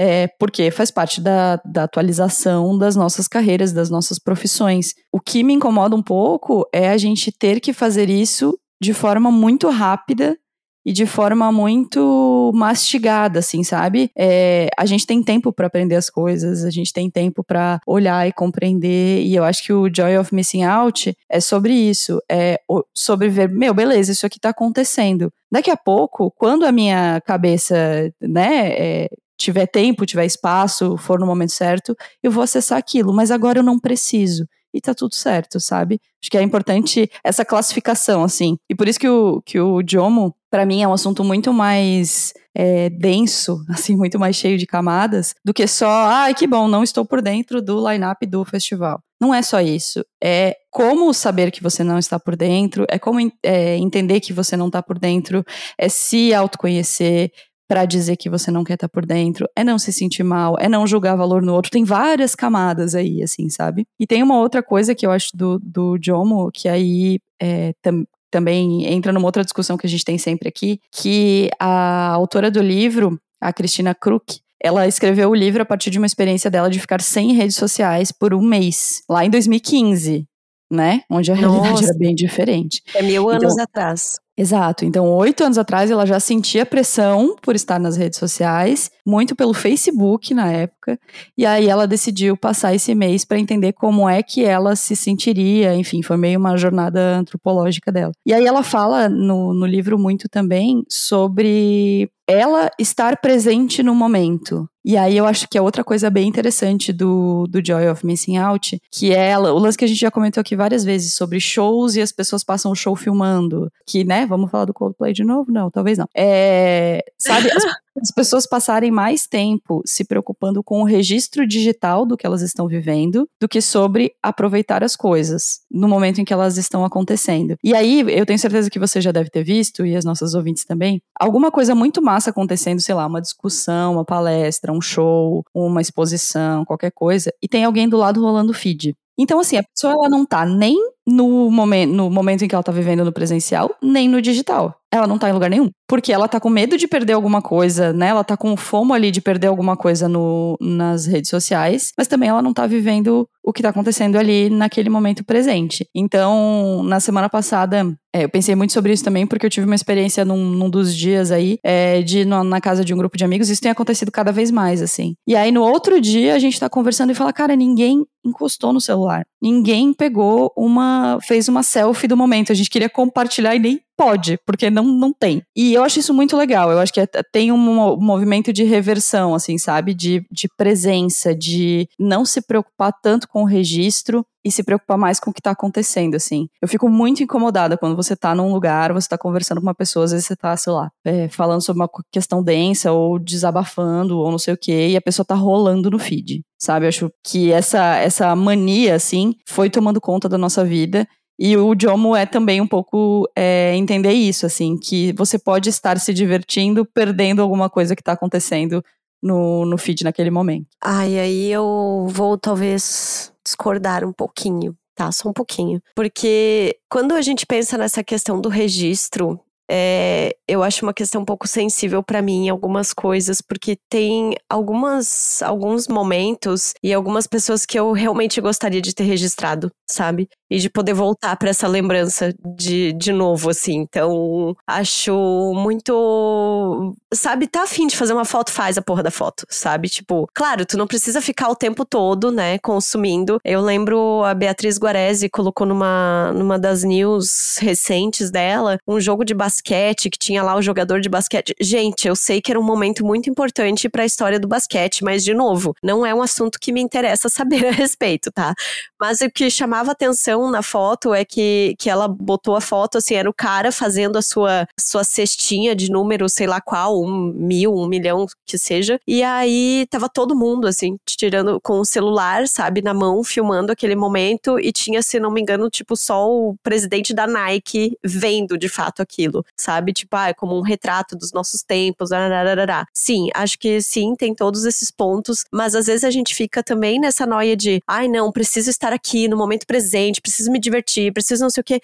É, 0.00 0.28
porque 0.40 0.70
faz 0.70 0.90
parte 0.90 1.20
da, 1.20 1.60
da 1.62 1.84
atualização 1.84 2.78
das 2.78 2.96
nossas 2.96 3.28
carreiras, 3.28 3.70
das 3.70 3.90
nossas 3.90 4.18
profissões. 4.18 4.94
O 5.12 5.20
que 5.20 5.44
me 5.44 5.52
incomoda 5.52 5.94
um 5.94 6.02
pouco 6.02 6.66
é 6.72 6.88
a 6.88 6.96
gente 6.96 7.30
ter 7.30 7.60
que 7.60 7.74
fazer 7.74 8.08
isso 8.08 8.58
de 8.82 8.94
forma 8.94 9.30
muito 9.30 9.68
rápida 9.68 10.38
e 10.84 10.92
de 10.92 11.06
forma 11.06 11.50
muito 11.50 12.52
mastigada, 12.54 13.38
assim, 13.38 13.62
sabe? 13.62 14.10
É, 14.16 14.68
a 14.76 14.84
gente 14.84 15.06
tem 15.06 15.22
tempo 15.22 15.52
para 15.52 15.66
aprender 15.66 15.96
as 15.96 16.10
coisas, 16.10 16.64
a 16.64 16.70
gente 16.70 16.92
tem 16.92 17.10
tempo 17.10 17.42
para 17.42 17.80
olhar 17.86 18.28
e 18.28 18.32
compreender, 18.32 19.22
e 19.22 19.34
eu 19.34 19.44
acho 19.44 19.64
que 19.64 19.72
o 19.72 19.88
Joy 19.94 20.18
of 20.18 20.34
Missing 20.34 20.64
Out 20.64 21.16
é 21.28 21.40
sobre 21.40 21.72
isso, 21.72 22.20
é 22.30 22.60
sobre 22.94 23.28
ver, 23.28 23.48
meu, 23.48 23.72
beleza, 23.72 24.12
isso 24.12 24.26
aqui 24.26 24.38
tá 24.38 24.50
acontecendo. 24.50 25.32
Daqui 25.50 25.70
a 25.70 25.76
pouco, 25.76 26.30
quando 26.36 26.64
a 26.64 26.72
minha 26.72 27.20
cabeça, 27.24 28.12
né, 28.20 28.72
é, 28.72 29.08
tiver 29.38 29.66
tempo, 29.66 30.06
tiver 30.06 30.26
espaço, 30.26 30.96
for 30.96 31.18
no 31.18 31.26
momento 31.26 31.52
certo, 31.52 31.96
eu 32.22 32.30
vou 32.30 32.42
acessar 32.42 32.78
aquilo, 32.78 33.12
mas 33.12 33.30
agora 33.30 33.58
eu 33.58 33.62
não 33.62 33.78
preciso 33.78 34.46
e 34.74 34.80
tá 34.80 34.92
tudo 34.92 35.14
certo, 35.14 35.60
sabe? 35.60 36.00
Acho 36.20 36.30
que 36.30 36.36
é 36.36 36.42
importante 36.42 37.08
essa 37.22 37.44
classificação, 37.44 38.24
assim. 38.24 38.58
E 38.68 38.74
por 38.74 38.88
isso 38.88 38.98
que 38.98 39.08
o, 39.08 39.40
que 39.42 39.60
o 39.60 39.80
Jomo, 39.88 40.34
para 40.54 40.64
mim, 40.64 40.82
é 40.82 40.86
um 40.86 40.92
assunto 40.92 41.24
muito 41.24 41.52
mais 41.52 42.32
é, 42.54 42.88
denso, 42.88 43.58
assim, 43.68 43.96
muito 43.96 44.20
mais 44.20 44.36
cheio 44.36 44.56
de 44.56 44.66
camadas, 44.66 45.34
do 45.44 45.52
que 45.52 45.66
só, 45.66 45.88
ai, 45.88 46.30
ah, 46.30 46.34
que 46.34 46.46
bom, 46.46 46.68
não 46.68 46.84
estou 46.84 47.04
por 47.04 47.20
dentro 47.20 47.60
do 47.60 47.90
line-up 47.90 48.24
do 48.24 48.44
festival. 48.44 49.00
Não 49.20 49.34
é 49.34 49.42
só 49.42 49.60
isso. 49.60 50.04
É 50.22 50.54
como 50.70 51.12
saber 51.12 51.50
que 51.50 51.60
você 51.60 51.82
não 51.82 51.98
está 51.98 52.20
por 52.20 52.36
dentro, 52.36 52.86
é 52.88 53.00
como 53.00 53.18
é, 53.42 53.76
entender 53.78 54.20
que 54.20 54.32
você 54.32 54.56
não 54.56 54.68
está 54.68 54.80
por 54.80 54.96
dentro, 54.96 55.44
é 55.76 55.88
se 55.88 56.32
autoconhecer, 56.32 57.32
para 57.66 57.84
dizer 57.84 58.16
que 58.16 58.30
você 58.30 58.50
não 58.52 58.62
quer 58.62 58.74
estar 58.74 58.88
tá 58.88 58.92
por 58.92 59.04
dentro, 59.04 59.48
é 59.56 59.64
não 59.64 59.78
se 59.78 59.92
sentir 59.92 60.22
mal, 60.22 60.56
é 60.60 60.68
não 60.68 60.86
julgar 60.86 61.16
valor 61.16 61.42
no 61.42 61.52
outro. 61.52 61.70
Tem 61.70 61.82
várias 61.82 62.34
camadas 62.36 62.94
aí, 62.94 63.22
assim, 63.22 63.48
sabe? 63.48 63.86
E 63.98 64.06
tem 64.06 64.22
uma 64.22 64.38
outra 64.38 64.62
coisa 64.62 64.94
que 64.94 65.04
eu 65.04 65.10
acho 65.10 65.30
do, 65.34 65.58
do 65.58 65.98
Jomo, 66.00 66.50
que 66.52 66.68
aí 66.68 67.18
é, 67.40 67.72
tam, 67.82 68.04
também 68.34 68.84
entra 68.92 69.12
numa 69.12 69.26
outra 69.26 69.44
discussão 69.44 69.76
que 69.76 69.86
a 69.86 69.88
gente 69.88 70.04
tem 70.04 70.18
sempre 70.18 70.48
aqui, 70.48 70.80
que 70.90 71.48
a 71.60 72.08
autora 72.08 72.50
do 72.50 72.60
livro, 72.60 73.16
a 73.40 73.52
Cristina 73.52 73.94
Kruk, 73.94 74.40
ela 74.60 74.88
escreveu 74.88 75.30
o 75.30 75.34
livro 75.34 75.62
a 75.62 75.64
partir 75.64 75.88
de 75.88 75.98
uma 75.98 76.06
experiência 76.06 76.50
dela 76.50 76.68
de 76.68 76.80
ficar 76.80 77.00
sem 77.00 77.32
redes 77.32 77.54
sociais 77.54 78.10
por 78.10 78.34
um 78.34 78.42
mês, 78.42 79.02
lá 79.08 79.24
em 79.24 79.30
2015 79.30 80.26
né? 80.74 81.02
Onde 81.08 81.32
a 81.32 81.34
realidade 81.34 81.70
Nossa. 81.70 81.84
era 81.84 81.98
bem 81.98 82.14
diferente. 82.14 82.82
É 82.94 83.02
mil 83.02 83.28
anos 83.28 83.52
então, 83.52 83.64
atrás. 83.64 84.16
Exato. 84.36 84.84
Então, 84.84 85.08
oito 85.12 85.44
anos 85.44 85.58
atrás, 85.58 85.90
ela 85.92 86.04
já 86.04 86.18
sentia 86.18 86.66
pressão 86.66 87.36
por 87.40 87.54
estar 87.54 87.78
nas 87.78 87.96
redes 87.96 88.18
sociais, 88.18 88.90
muito 89.06 89.36
pelo 89.36 89.54
Facebook 89.54 90.34
na 90.34 90.50
época. 90.50 90.98
E 91.38 91.46
aí 91.46 91.68
ela 91.68 91.86
decidiu 91.86 92.36
passar 92.36 92.74
esse 92.74 92.94
mês 92.96 93.24
para 93.24 93.38
entender 93.38 93.72
como 93.72 94.08
é 94.08 94.22
que 94.24 94.44
ela 94.44 94.74
se 94.74 94.96
sentiria. 94.96 95.74
Enfim, 95.74 96.02
foi 96.02 96.16
meio 96.16 96.38
uma 96.38 96.56
jornada 96.56 97.16
antropológica 97.16 97.92
dela. 97.92 98.12
E 98.26 98.34
aí 98.34 98.44
ela 98.44 98.64
fala 98.64 99.08
no, 99.08 99.54
no 99.54 99.66
livro 99.66 99.96
muito 99.96 100.28
também 100.28 100.82
sobre 100.88 102.10
ela 102.26 102.68
estar 102.78 103.18
presente 103.18 103.84
no 103.84 103.94
momento. 103.94 104.68
E 104.84 104.96
aí 104.96 105.16
eu 105.16 105.26
acho 105.26 105.48
que 105.48 105.56
é 105.56 105.62
outra 105.62 105.82
coisa 105.82 106.10
bem 106.10 106.28
interessante 106.28 106.92
do, 106.92 107.46
do 107.46 107.64
Joy 107.64 107.88
of 107.88 108.04
Missing 108.04 108.36
Out, 108.36 108.80
que 108.90 109.12
é 109.12 109.38
o 109.38 109.58
lance 109.58 109.78
que 109.78 109.84
a 109.84 109.88
gente 109.88 110.00
já 110.00 110.10
comentou 110.10 110.40
aqui 110.40 110.54
várias 110.54 110.84
vezes 110.84 111.14
sobre 111.14 111.40
shows 111.40 111.96
e 111.96 112.02
as 112.02 112.12
pessoas 112.12 112.44
passam 112.44 112.70
o 112.70 112.74
show 112.74 112.94
filmando. 112.94 113.70
Que, 113.86 114.04
né, 114.04 114.26
vamos 114.26 114.50
falar 114.50 114.66
do 114.66 114.74
Coldplay 114.74 115.12
de 115.12 115.24
novo? 115.24 115.50
Não, 115.50 115.70
talvez 115.70 115.96
não. 115.96 116.06
É, 116.14 117.02
sabe, 117.16 117.50
as, 117.50 117.64
as 118.02 118.10
pessoas 118.10 118.46
passarem 118.46 118.90
mais 118.90 119.26
tempo 119.26 119.82
se 119.86 120.04
preocupando 120.04 120.62
com 120.62 120.82
o 120.82 120.84
registro 120.84 121.46
digital 121.46 122.04
do 122.04 122.16
que 122.16 122.26
elas 122.26 122.42
estão 122.42 122.66
vivendo 122.66 123.28
do 123.40 123.48
que 123.48 123.60
sobre 123.60 124.12
aproveitar 124.22 124.82
as 124.82 124.96
coisas 124.96 125.60
no 125.70 125.88
momento 125.88 126.20
em 126.20 126.24
que 126.24 126.32
elas 126.32 126.56
estão 126.58 126.84
acontecendo. 126.84 127.56
E 127.62 127.74
aí, 127.74 128.04
eu 128.08 128.26
tenho 128.26 128.38
certeza 128.38 128.68
que 128.68 128.78
você 128.78 129.00
já 129.00 129.12
deve 129.12 129.30
ter 129.30 129.44
visto, 129.44 129.86
e 129.86 129.96
as 129.96 130.04
nossas 130.04 130.34
ouvintes 130.34 130.64
também, 130.64 131.00
alguma 131.18 131.50
coisa 131.50 131.74
muito 131.74 132.02
massa 132.02 132.30
acontecendo, 132.30 132.80
sei 132.80 132.94
lá, 132.94 133.06
uma 133.06 133.20
discussão, 133.20 133.94
uma 133.94 134.04
palestra, 134.04 134.73
um 134.74 134.80
show, 134.80 135.44
uma 135.54 135.80
exposição, 135.80 136.64
qualquer 136.64 136.92
coisa, 136.92 137.32
e 137.42 137.48
tem 137.48 137.64
alguém 137.64 137.88
do 137.88 137.96
lado 137.96 138.20
rolando 138.20 138.52
feed. 138.52 138.94
Então, 139.18 139.38
assim, 139.40 139.56
a 139.56 139.62
pessoa 139.62 139.92
ela 139.94 140.08
não 140.08 140.26
tá 140.26 140.44
nem 140.44 140.76
no, 141.06 141.50
momen 141.50 141.86
no 141.86 142.10
momento 142.10 142.44
em 142.44 142.48
que 142.48 142.54
ela 142.54 142.64
tá 142.64 142.72
vivendo 142.72 143.04
no 143.04 143.12
presencial, 143.12 143.74
nem 143.82 144.08
no 144.08 144.22
digital. 144.22 144.76
Ela 144.92 145.06
não 145.08 145.18
tá 145.18 145.28
em 145.28 145.32
lugar 145.32 145.50
nenhum. 145.50 145.70
Porque 145.88 146.12
ela 146.12 146.28
tá 146.28 146.38
com 146.38 146.48
medo 146.48 146.78
de 146.78 146.86
perder 146.86 147.14
alguma 147.14 147.42
coisa, 147.42 147.92
né? 147.92 148.08
Ela 148.08 148.22
tá 148.22 148.36
com 148.36 148.56
fomo 148.56 148.94
ali 148.94 149.10
de 149.10 149.20
perder 149.20 149.48
alguma 149.48 149.76
coisa 149.76 150.08
no, 150.08 150.56
nas 150.60 151.04
redes 151.04 151.28
sociais, 151.28 151.92
mas 151.98 152.06
também 152.06 152.28
ela 152.28 152.40
não 152.40 152.54
tá 152.54 152.64
vivendo 152.66 153.28
o 153.42 153.52
que 153.52 153.62
tá 153.62 153.70
acontecendo 153.70 154.16
ali 154.16 154.48
naquele 154.48 154.88
momento 154.88 155.24
presente. 155.24 155.86
Então, 155.94 156.82
na 156.84 157.00
semana 157.00 157.28
passada, 157.28 157.92
é, 158.14 158.24
eu 158.24 158.28
pensei 158.28 158.54
muito 158.54 158.72
sobre 158.72 158.92
isso 158.92 159.04
também, 159.04 159.26
porque 159.26 159.44
eu 159.44 159.50
tive 159.50 159.66
uma 159.66 159.74
experiência 159.74 160.24
num, 160.24 160.48
num 160.50 160.70
dos 160.70 160.96
dias 160.96 161.30
aí, 161.30 161.58
é, 161.62 162.00
de 162.00 162.20
ir 162.20 162.24
na 162.24 162.60
casa 162.60 162.84
de 162.84 162.94
um 162.94 162.96
grupo 162.96 163.18
de 163.18 163.24
amigos, 163.24 163.50
isso 163.50 163.60
tem 163.60 163.70
acontecido 163.70 164.10
cada 164.10 164.32
vez 164.32 164.50
mais, 164.50 164.80
assim. 164.80 165.14
E 165.26 165.36
aí, 165.36 165.50
no 165.50 165.62
outro 165.62 166.00
dia, 166.00 166.34
a 166.34 166.38
gente 166.38 166.58
tá 166.58 166.70
conversando 166.70 167.10
e 167.10 167.14
fala, 167.14 167.32
cara, 167.32 167.54
ninguém 167.54 168.06
encostou 168.24 168.72
no 168.72 168.80
celular. 168.80 169.26
Ninguém 169.42 169.92
pegou 169.92 170.50
uma. 170.56 170.93
Fez 171.22 171.48
uma 171.48 171.62
selfie 171.62 172.08
do 172.08 172.16
momento. 172.16 172.52
A 172.52 172.54
gente 172.54 172.70
queria 172.70 172.88
compartilhar 172.88 173.54
e 173.54 173.58
nem 173.58 173.80
pode, 173.96 174.38
porque 174.44 174.70
não, 174.70 174.84
não 174.84 175.12
tem. 175.12 175.42
E 175.56 175.74
eu 175.74 175.82
acho 175.82 176.00
isso 176.00 176.12
muito 176.12 176.36
legal. 176.36 176.70
Eu 176.70 176.78
acho 176.78 176.92
que 176.92 177.00
é, 177.00 177.06
tem 177.32 177.52
um, 177.52 177.96
movimento 177.96 178.52
de 178.52 178.64
reversão, 178.64 179.34
assim, 179.34 179.56
sabe? 179.58 179.94
De, 179.94 180.26
de 180.30 180.48
presença, 180.56 181.34
de 181.34 181.88
não 181.98 182.24
se 182.24 182.40
preocupar 182.42 182.92
tanto 183.02 183.28
com 183.28 183.42
o 183.42 183.46
registro 183.46 184.24
e 184.44 184.50
se 184.50 184.62
preocupar 184.62 184.98
mais 184.98 185.18
com 185.18 185.30
o 185.30 185.32
que 185.32 185.40
tá 185.40 185.52
acontecendo, 185.52 186.14
assim. 186.14 186.48
Eu 186.60 186.68
fico 186.68 186.88
muito 186.88 187.22
incomodada 187.22 187.78
quando 187.78 187.96
você 187.96 188.14
tá 188.14 188.34
num 188.34 188.52
lugar, 188.52 188.92
você 188.92 189.08
tá 189.08 189.16
conversando 189.16 189.58
com 189.58 189.66
uma 189.66 189.74
pessoa, 189.74 190.04
às 190.04 190.12
vezes 190.12 190.26
você 190.26 190.36
tá, 190.36 190.54
sei 190.56 190.72
lá, 190.72 190.90
é, 191.04 191.28
falando 191.28 191.62
sobre 191.62 191.80
uma 191.80 191.88
questão 192.12 192.42
densa, 192.42 192.92
ou 192.92 193.18
desabafando, 193.18 194.18
ou 194.18 194.30
não 194.30 194.38
sei 194.38 194.52
o 194.52 194.58
quê, 194.58 194.88
e 194.88 194.96
a 194.96 195.00
pessoa 195.00 195.24
tá 195.24 195.34
rolando 195.34 195.90
no 195.90 195.98
feed, 195.98 196.42
sabe? 196.64 196.86
Acho 196.86 197.10
que 197.22 197.52
essa, 197.52 197.96
essa 197.96 198.34
mania, 198.34 198.94
assim, 198.94 199.34
foi 199.46 199.70
tomando 199.70 200.00
conta 200.00 200.28
da 200.28 200.38
nossa 200.38 200.64
vida 200.64 201.06
e 201.38 201.56
o 201.56 201.74
Jomo 201.78 202.14
é 202.14 202.26
também 202.26 202.60
um 202.60 202.66
pouco 202.66 203.28
é, 203.36 203.74
entender 203.74 204.12
isso, 204.12 204.46
assim, 204.46 204.76
que 204.76 205.12
você 205.14 205.38
pode 205.38 205.68
estar 205.68 205.98
se 205.98 206.14
divertindo, 206.14 206.84
perdendo 206.84 207.42
alguma 207.42 207.68
coisa 207.68 207.96
que 207.96 208.02
está 208.02 208.12
acontecendo 208.12 208.84
no, 209.22 209.64
no 209.64 209.76
feed 209.76 210.04
naquele 210.04 210.30
momento. 210.30 210.66
Ai, 210.82 211.18
aí 211.18 211.50
eu 211.50 212.06
vou 212.08 212.38
talvez 212.38 213.32
discordar 213.44 214.04
um 214.04 214.12
pouquinho, 214.12 214.76
tá? 214.94 215.10
Só 215.10 215.28
um 215.28 215.32
pouquinho. 215.32 215.82
Porque 215.96 216.76
quando 216.88 217.12
a 217.12 217.22
gente 217.22 217.46
pensa 217.46 217.76
nessa 217.76 218.04
questão 218.04 218.40
do 218.40 218.48
registro, 218.48 219.40
é, 219.70 220.36
eu 220.48 220.62
acho 220.62 220.84
uma 220.84 220.92
questão 220.92 221.22
um 221.22 221.24
pouco 221.24 221.48
sensível 221.48 222.02
para 222.02 222.20
mim 222.20 222.48
algumas 222.48 222.92
coisas, 222.92 223.40
porque 223.40 223.76
tem 223.88 224.34
algumas, 224.48 225.42
alguns 225.42 225.88
momentos 225.88 226.74
e 226.82 226.92
algumas 226.92 227.26
pessoas 227.26 227.64
que 227.64 227.78
eu 227.78 227.92
realmente 227.92 228.40
gostaria 228.40 228.80
de 228.80 228.94
ter 228.94 229.04
registrado, 229.04 229.70
sabe? 229.90 230.28
E 230.54 230.58
de 230.60 230.70
poder 230.70 230.94
voltar 230.94 231.34
para 231.36 231.50
essa 231.50 231.66
lembrança 231.66 232.32
de, 232.56 232.92
de 232.92 233.12
novo, 233.12 233.50
assim. 233.50 233.74
Então, 233.74 234.56
acho 234.64 235.12
muito. 235.56 236.94
Sabe, 237.12 237.48
tá 237.48 237.64
afim 237.64 237.88
de 237.88 237.96
fazer 237.96 238.12
uma 238.12 238.24
foto, 238.24 238.52
faz 238.52 238.78
a 238.78 238.82
porra 238.82 239.02
da 239.02 239.10
foto, 239.10 239.44
sabe? 239.50 239.88
Tipo, 239.88 240.28
claro, 240.32 240.64
tu 240.64 240.78
não 240.78 240.86
precisa 240.86 241.20
ficar 241.20 241.48
o 241.48 241.56
tempo 241.56 241.84
todo, 241.84 242.30
né, 242.30 242.56
consumindo. 242.58 243.40
Eu 243.44 243.60
lembro 243.60 244.22
a 244.22 244.32
Beatriz 244.32 244.78
Guarese 244.78 245.28
colocou 245.28 245.66
numa, 245.66 246.32
numa 246.32 246.56
das 246.56 246.84
news 246.84 247.56
recentes 247.58 248.30
dela 248.30 248.78
um 248.86 249.00
jogo 249.00 249.24
de 249.24 249.34
basquete 249.34 250.08
que 250.08 250.18
tinha 250.18 250.40
lá 250.40 250.54
o 250.54 250.62
jogador 250.62 251.00
de 251.00 251.08
basquete. 251.08 251.52
Gente, 251.60 252.06
eu 252.06 252.14
sei 252.14 252.40
que 252.40 252.52
era 252.52 252.60
um 252.60 252.64
momento 252.64 253.04
muito 253.04 253.28
importante 253.28 253.88
para 253.88 254.04
a 254.04 254.06
história 254.06 254.38
do 254.38 254.46
basquete, 254.46 255.02
mas, 255.02 255.24
de 255.24 255.34
novo, 255.34 255.74
não 255.82 256.06
é 256.06 256.14
um 256.14 256.22
assunto 256.22 256.60
que 256.60 256.70
me 256.70 256.80
interessa 256.80 257.28
saber 257.28 257.66
a 257.66 257.72
respeito, 257.72 258.30
tá? 258.30 258.54
Mas 259.00 259.20
o 259.20 259.28
que 259.28 259.50
chamava 259.50 259.90
atenção 259.90 260.43
na 260.50 260.62
foto 260.62 261.14
é 261.14 261.24
que, 261.24 261.74
que 261.78 261.88
ela 261.90 262.08
botou 262.08 262.56
a 262.56 262.60
foto, 262.60 262.98
assim, 262.98 263.14
era 263.14 263.28
o 263.28 263.34
cara 263.34 263.72
fazendo 263.72 264.16
a 264.16 264.22
sua, 264.22 264.66
sua 264.78 265.04
cestinha 265.04 265.74
de 265.74 265.90
número, 265.90 266.28
sei 266.28 266.46
lá 266.46 266.60
qual, 266.60 267.00
um 267.00 267.32
mil, 267.34 267.74
um 267.74 267.86
milhão, 267.86 268.26
que 268.44 268.58
seja. 268.58 268.98
E 269.06 269.22
aí 269.22 269.86
tava 269.90 270.08
todo 270.08 270.36
mundo, 270.36 270.66
assim, 270.66 270.96
tirando 271.06 271.60
com 271.60 271.80
o 271.80 271.84
celular, 271.84 272.46
sabe, 272.48 272.82
na 272.82 272.94
mão, 272.94 273.22
filmando 273.24 273.72
aquele 273.72 273.96
momento. 273.96 274.58
E 274.58 274.72
tinha, 274.72 275.02
se 275.02 275.18
não 275.20 275.30
me 275.30 275.40
engano, 275.40 275.68
tipo, 275.70 275.96
só 275.96 276.28
o 276.28 276.56
presidente 276.62 277.14
da 277.14 277.26
Nike 277.26 277.96
vendo 278.04 278.56
de 278.58 278.68
fato 278.68 279.02
aquilo, 279.02 279.44
sabe? 279.56 279.92
Tipo, 279.92 280.16
ah, 280.16 280.28
é 280.28 280.34
como 280.34 280.56
um 280.58 280.62
retrato 280.62 281.16
dos 281.16 281.32
nossos 281.32 281.62
tempos. 281.62 282.12
Arararara. 282.12 282.86
Sim, 282.92 283.28
acho 283.34 283.58
que 283.58 283.80
sim, 283.80 284.14
tem 284.16 284.34
todos 284.34 284.64
esses 284.64 284.90
pontos, 284.90 285.44
mas 285.52 285.74
às 285.74 285.86
vezes 285.86 286.04
a 286.04 286.10
gente 286.10 286.34
fica 286.34 286.62
também 286.62 286.98
nessa 287.00 287.26
noia 287.26 287.56
de, 287.56 287.82
ai, 287.86 288.08
não, 288.08 288.32
preciso 288.32 288.70
estar 288.70 288.92
aqui 288.92 289.28
no 289.28 289.36
momento 289.36 289.66
presente, 289.66 290.20
preciso 290.24 290.50
me 290.50 290.58
divertir, 290.58 291.12
preciso 291.12 291.42
não 291.42 291.50
sei 291.50 291.60
o 291.60 291.64
quê. 291.64 291.80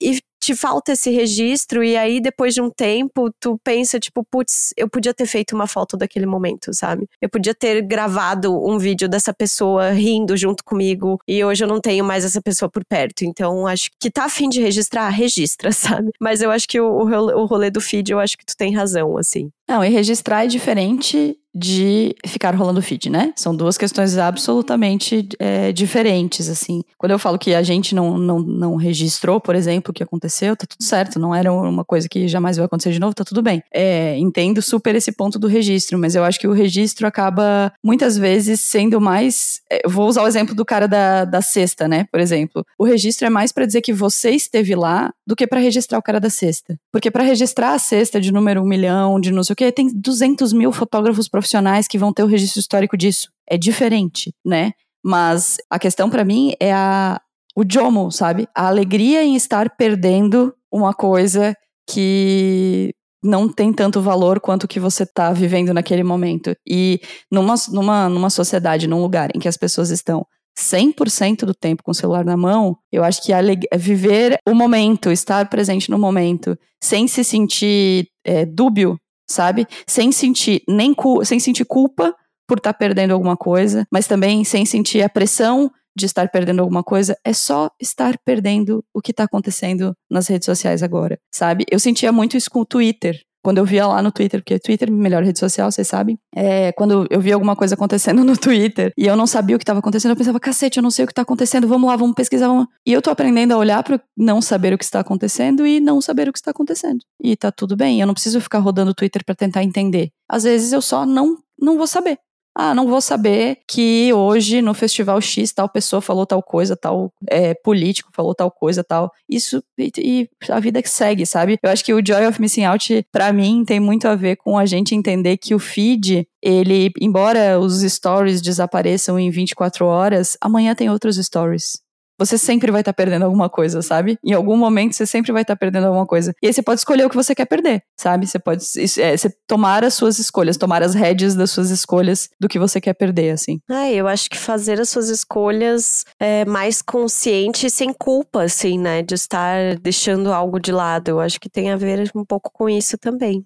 E 0.00 0.20
te 0.42 0.56
falta 0.56 0.90
esse 0.90 1.08
registro 1.08 1.84
e 1.84 1.96
aí 1.96 2.20
depois 2.20 2.52
de 2.52 2.60
um 2.60 2.68
tempo 2.68 3.32
tu 3.38 3.56
pensa 3.62 4.00
tipo, 4.00 4.24
putz, 4.24 4.74
eu 4.76 4.88
podia 4.88 5.14
ter 5.14 5.26
feito 5.26 5.54
uma 5.54 5.68
foto 5.68 5.96
daquele 5.96 6.26
momento, 6.26 6.74
sabe? 6.74 7.08
Eu 7.20 7.28
podia 7.28 7.54
ter 7.54 7.80
gravado 7.82 8.52
um 8.52 8.76
vídeo 8.76 9.08
dessa 9.08 9.32
pessoa 9.32 9.90
rindo 9.90 10.36
junto 10.36 10.64
comigo 10.64 11.20
e 11.28 11.44
hoje 11.44 11.62
eu 11.62 11.68
não 11.68 11.80
tenho 11.80 12.04
mais 12.04 12.24
essa 12.24 12.42
pessoa 12.42 12.68
por 12.68 12.84
perto. 12.84 13.24
Então 13.24 13.68
acho 13.68 13.88
que 14.00 14.10
tá 14.10 14.24
afim 14.24 14.48
de 14.48 14.60
registrar, 14.60 15.08
registra, 15.10 15.70
sabe? 15.70 16.10
Mas 16.20 16.42
eu 16.42 16.50
acho 16.50 16.66
que 16.66 16.80
o, 16.80 16.88
o 16.88 17.44
rolê 17.44 17.70
do 17.70 17.80
feed, 17.80 18.10
eu 18.10 18.18
acho 18.18 18.36
que 18.36 18.44
tu 18.44 18.56
tem 18.56 18.74
razão, 18.74 19.16
assim. 19.16 19.48
Não, 19.72 19.82
e 19.82 19.88
registrar 19.88 20.44
é 20.44 20.46
diferente 20.46 21.34
de 21.54 22.14
ficar 22.26 22.54
rolando 22.54 22.80
feed, 22.80 23.10
né? 23.10 23.32
São 23.36 23.54
duas 23.54 23.76
questões 23.76 24.16
absolutamente 24.16 25.28
é, 25.38 25.70
diferentes, 25.70 26.48
assim. 26.48 26.82
Quando 26.96 27.12
eu 27.12 27.18
falo 27.18 27.38
que 27.38 27.54
a 27.54 27.62
gente 27.62 27.94
não, 27.94 28.16
não, 28.16 28.38
não 28.38 28.76
registrou, 28.76 29.38
por 29.38 29.54
exemplo, 29.54 29.90
o 29.90 29.92
que 29.92 30.02
aconteceu, 30.02 30.56
tá 30.56 30.64
tudo 30.66 30.82
certo, 30.82 31.18
não 31.18 31.34
era 31.34 31.52
uma 31.52 31.84
coisa 31.84 32.08
que 32.08 32.26
jamais 32.26 32.56
vai 32.56 32.64
acontecer 32.64 32.92
de 32.92 32.98
novo, 32.98 33.14
tá 33.14 33.24
tudo 33.24 33.42
bem. 33.42 33.62
É, 33.72 34.16
entendo 34.18 34.62
super 34.62 34.94
esse 34.94 35.12
ponto 35.12 35.38
do 35.38 35.46
registro, 35.46 35.98
mas 35.98 36.14
eu 36.14 36.24
acho 36.24 36.40
que 36.40 36.48
o 36.48 36.52
registro 36.52 37.06
acaba, 37.06 37.72
muitas 37.84 38.16
vezes, 38.16 38.60
sendo 38.60 39.00
mais... 39.00 39.60
É, 39.70 39.86
vou 39.86 40.08
usar 40.08 40.22
o 40.22 40.26
exemplo 40.26 40.54
do 40.54 40.64
cara 40.64 40.88
da, 40.88 41.26
da 41.26 41.42
cesta, 41.42 41.86
né, 41.86 42.06
por 42.10 42.20
exemplo. 42.20 42.64
O 42.78 42.84
registro 42.84 43.26
é 43.26 43.30
mais 43.30 43.52
para 43.52 43.66
dizer 43.66 43.82
que 43.82 43.92
você 43.92 44.30
esteve 44.30 44.74
lá 44.74 45.12
do 45.26 45.36
que 45.36 45.46
para 45.46 45.60
registrar 45.60 45.98
o 45.98 46.02
cara 46.02 46.18
da 46.18 46.30
cesta. 46.30 46.78
Porque 46.90 47.10
para 47.10 47.24
registrar 47.24 47.74
a 47.74 47.78
cesta 47.78 48.18
de 48.18 48.32
número 48.32 48.62
um 48.62 48.66
milhão, 48.66 49.20
de 49.20 49.30
não 49.30 49.44
sei 49.44 49.52
o 49.52 49.56
que, 49.56 49.61
tem 49.70 49.88
200 49.88 50.52
mil 50.52 50.72
fotógrafos 50.72 51.28
profissionais 51.28 51.86
que 51.86 51.98
vão 51.98 52.12
ter 52.12 52.22
o 52.22 52.26
registro 52.26 52.58
histórico 52.58 52.96
disso. 52.96 53.28
É 53.48 53.56
diferente, 53.56 54.34
né? 54.44 54.72
Mas 55.04 55.58
a 55.70 55.78
questão 55.78 56.08
para 56.08 56.24
mim 56.24 56.54
é 56.58 56.72
a, 56.72 57.20
o 57.56 57.62
Jomo, 57.68 58.10
sabe? 58.10 58.48
A 58.54 58.66
alegria 58.66 59.22
em 59.22 59.36
estar 59.36 59.76
perdendo 59.76 60.54
uma 60.72 60.94
coisa 60.94 61.54
que 61.88 62.94
não 63.22 63.48
tem 63.48 63.72
tanto 63.72 64.00
valor 64.00 64.40
quanto 64.40 64.64
o 64.64 64.68
que 64.68 64.80
você 64.80 65.04
está 65.04 65.32
vivendo 65.32 65.72
naquele 65.72 66.02
momento. 66.02 66.56
E 66.66 67.00
numa, 67.30 67.54
numa, 67.70 68.08
numa 68.08 68.30
sociedade, 68.30 68.88
num 68.88 69.00
lugar 69.00 69.30
em 69.34 69.38
que 69.38 69.48
as 69.48 69.56
pessoas 69.56 69.90
estão 69.90 70.26
100% 70.58 71.44
do 71.44 71.54
tempo 71.54 71.82
com 71.82 71.92
o 71.92 71.94
celular 71.94 72.24
na 72.24 72.36
mão, 72.36 72.76
eu 72.90 73.04
acho 73.04 73.22
que 73.22 73.32
viver 73.76 74.38
o 74.46 74.54
momento, 74.54 75.10
estar 75.10 75.48
presente 75.48 75.90
no 75.90 75.98
momento, 75.98 76.58
sem 76.82 77.06
se 77.06 77.24
sentir 77.24 78.08
é, 78.24 78.44
dúbio 78.44 78.98
sabe? 79.28 79.66
Sem 79.86 80.12
sentir 80.12 80.62
nem 80.68 80.94
sem 81.24 81.38
sentir 81.38 81.64
culpa 81.64 82.14
por 82.46 82.58
estar 82.58 82.72
tá 82.72 82.78
perdendo 82.78 83.12
alguma 83.12 83.36
coisa, 83.36 83.86
mas 83.90 84.06
também 84.06 84.44
sem 84.44 84.64
sentir 84.66 85.02
a 85.02 85.08
pressão 85.08 85.70
de 85.96 86.06
estar 86.06 86.28
perdendo 86.30 86.60
alguma 86.60 86.82
coisa, 86.82 87.16
é 87.24 87.32
só 87.32 87.70
estar 87.80 88.16
perdendo 88.24 88.84
o 88.94 89.00
que 89.00 89.12
tá 89.12 89.24
acontecendo 89.24 89.94
nas 90.10 90.26
redes 90.26 90.46
sociais 90.46 90.82
agora, 90.82 91.18
sabe? 91.34 91.64
Eu 91.70 91.78
sentia 91.78 92.10
muito 92.10 92.36
isso 92.36 92.50
com 92.50 92.60
o 92.60 92.66
Twitter. 92.66 93.20
Quando 93.42 93.58
eu 93.58 93.64
via 93.64 93.86
lá 93.86 94.00
no 94.00 94.12
Twitter, 94.12 94.40
porque 94.40 94.58
Twitter 94.58 94.88
é 94.88 94.92
melhor 94.92 95.22
rede 95.22 95.38
social, 95.38 95.70
vocês 95.70 95.88
sabem. 95.88 96.18
É, 96.34 96.72
quando 96.72 97.06
eu 97.10 97.20
via 97.20 97.34
alguma 97.34 97.56
coisa 97.56 97.74
acontecendo 97.74 98.22
no 98.24 98.36
Twitter 98.36 98.92
e 98.96 99.06
eu 99.06 99.16
não 99.16 99.26
sabia 99.26 99.56
o 99.56 99.58
que 99.58 99.64
estava 99.64 99.80
acontecendo, 99.80 100.12
eu 100.12 100.16
pensava, 100.16 100.38
cacete, 100.38 100.78
eu 100.78 100.82
não 100.82 100.90
sei 100.90 101.04
o 101.04 101.06
que 101.06 101.12
está 101.12 101.22
acontecendo, 101.22 101.66
vamos 101.66 101.88
lá, 101.88 101.96
vamos 101.96 102.14
pesquisar. 102.14 102.46
Vamos... 102.46 102.66
E 102.86 102.92
eu 102.92 103.02
tô 103.02 103.10
aprendendo 103.10 103.52
a 103.52 103.56
olhar 103.56 103.82
para 103.82 104.00
não 104.16 104.40
saber 104.40 104.72
o 104.72 104.78
que 104.78 104.84
está 104.84 105.00
acontecendo 105.00 105.66
e 105.66 105.80
não 105.80 106.00
saber 106.00 106.28
o 106.28 106.32
que 106.32 106.38
está 106.38 106.50
acontecendo. 106.50 107.00
E 107.22 107.36
tá 107.36 107.50
tudo 107.50 107.76
bem, 107.76 108.00
eu 108.00 108.06
não 108.06 108.14
preciso 108.14 108.40
ficar 108.40 108.58
rodando 108.58 108.92
o 108.92 108.94
Twitter 108.94 109.24
para 109.24 109.34
tentar 109.34 109.62
entender. 109.62 110.10
Às 110.28 110.44
vezes 110.44 110.72
eu 110.72 110.80
só 110.80 111.04
não, 111.04 111.36
não 111.60 111.76
vou 111.76 111.86
saber. 111.86 112.18
Ah, 112.54 112.74
não 112.74 112.86
vou 112.86 113.00
saber 113.00 113.58
que 113.66 114.12
hoje 114.12 114.60
no 114.60 114.74
festival 114.74 115.20
X 115.20 115.52
tal 115.52 115.68
pessoa 115.68 116.02
falou 116.02 116.26
tal 116.26 116.42
coisa, 116.42 116.76
tal 116.76 117.12
é, 117.30 117.54
político 117.54 118.10
falou 118.14 118.34
tal 118.34 118.50
coisa, 118.50 118.84
tal. 118.84 119.10
Isso 119.28 119.62
e, 119.78 119.90
e, 119.98 120.28
a 120.50 120.60
vida 120.60 120.82
que 120.82 120.88
segue, 120.88 121.24
sabe? 121.24 121.58
Eu 121.62 121.70
acho 121.70 121.84
que 121.84 121.94
o 121.94 122.04
Joy 122.04 122.26
of 122.26 122.40
Missing 122.40 122.64
Out, 122.64 123.06
para 123.10 123.32
mim, 123.32 123.64
tem 123.64 123.80
muito 123.80 124.06
a 124.06 124.14
ver 124.14 124.36
com 124.36 124.58
a 124.58 124.66
gente 124.66 124.94
entender 124.94 125.38
que 125.38 125.54
o 125.54 125.58
feed, 125.58 126.26
ele, 126.42 126.90
embora 127.00 127.58
os 127.58 127.80
stories 127.80 128.42
desapareçam 128.42 129.18
em 129.18 129.30
24 129.30 129.86
horas, 129.86 130.36
amanhã 130.40 130.74
tem 130.74 130.90
outros 130.90 131.16
stories 131.16 131.81
você 132.24 132.38
sempre 132.38 132.70
vai 132.70 132.80
estar 132.80 132.92
tá 132.92 132.96
perdendo 132.96 133.24
alguma 133.24 133.48
coisa, 133.48 133.82
sabe? 133.82 134.18
Em 134.24 134.32
algum 134.32 134.56
momento 134.56 134.94
você 134.94 135.06
sempre 135.06 135.32
vai 135.32 135.42
estar 135.42 135.54
tá 135.54 135.58
perdendo 135.58 135.86
alguma 135.86 136.06
coisa. 136.06 136.34
E 136.42 136.46
aí 136.46 136.52
você 136.52 136.62
pode 136.62 136.80
escolher 136.80 137.04
o 137.04 137.10
que 137.10 137.16
você 137.16 137.34
quer 137.34 137.46
perder, 137.46 137.82
sabe? 137.98 138.26
Você 138.26 138.38
pode 138.38 138.64
é, 138.98 139.16
você 139.16 139.30
tomar 139.46 139.84
as 139.84 139.94
suas 139.94 140.18
escolhas, 140.18 140.56
tomar 140.56 140.82
as 140.82 140.94
rédeas 140.94 141.34
das 141.34 141.50
suas 141.50 141.70
escolhas 141.70 142.28
do 142.40 142.48
que 142.48 142.58
você 142.58 142.80
quer 142.80 142.94
perder, 142.94 143.30
assim. 143.30 143.60
É, 143.70 143.92
eu 143.94 144.08
acho 144.08 144.30
que 144.30 144.38
fazer 144.38 144.80
as 144.80 144.88
suas 144.88 145.08
escolhas 145.08 146.04
é, 146.18 146.44
mais 146.44 146.80
consciente 146.82 147.66
e 147.66 147.70
sem 147.70 147.92
culpa, 147.92 148.44
assim, 148.44 148.78
né? 148.78 149.02
De 149.02 149.14
estar 149.14 149.76
deixando 149.80 150.32
algo 150.32 150.58
de 150.58 150.72
lado. 150.72 151.08
Eu 151.08 151.20
acho 151.20 151.40
que 151.40 151.48
tem 151.48 151.70
a 151.70 151.76
ver 151.76 152.10
um 152.14 152.24
pouco 152.24 152.50
com 152.52 152.68
isso 152.68 152.96
também. 152.98 153.44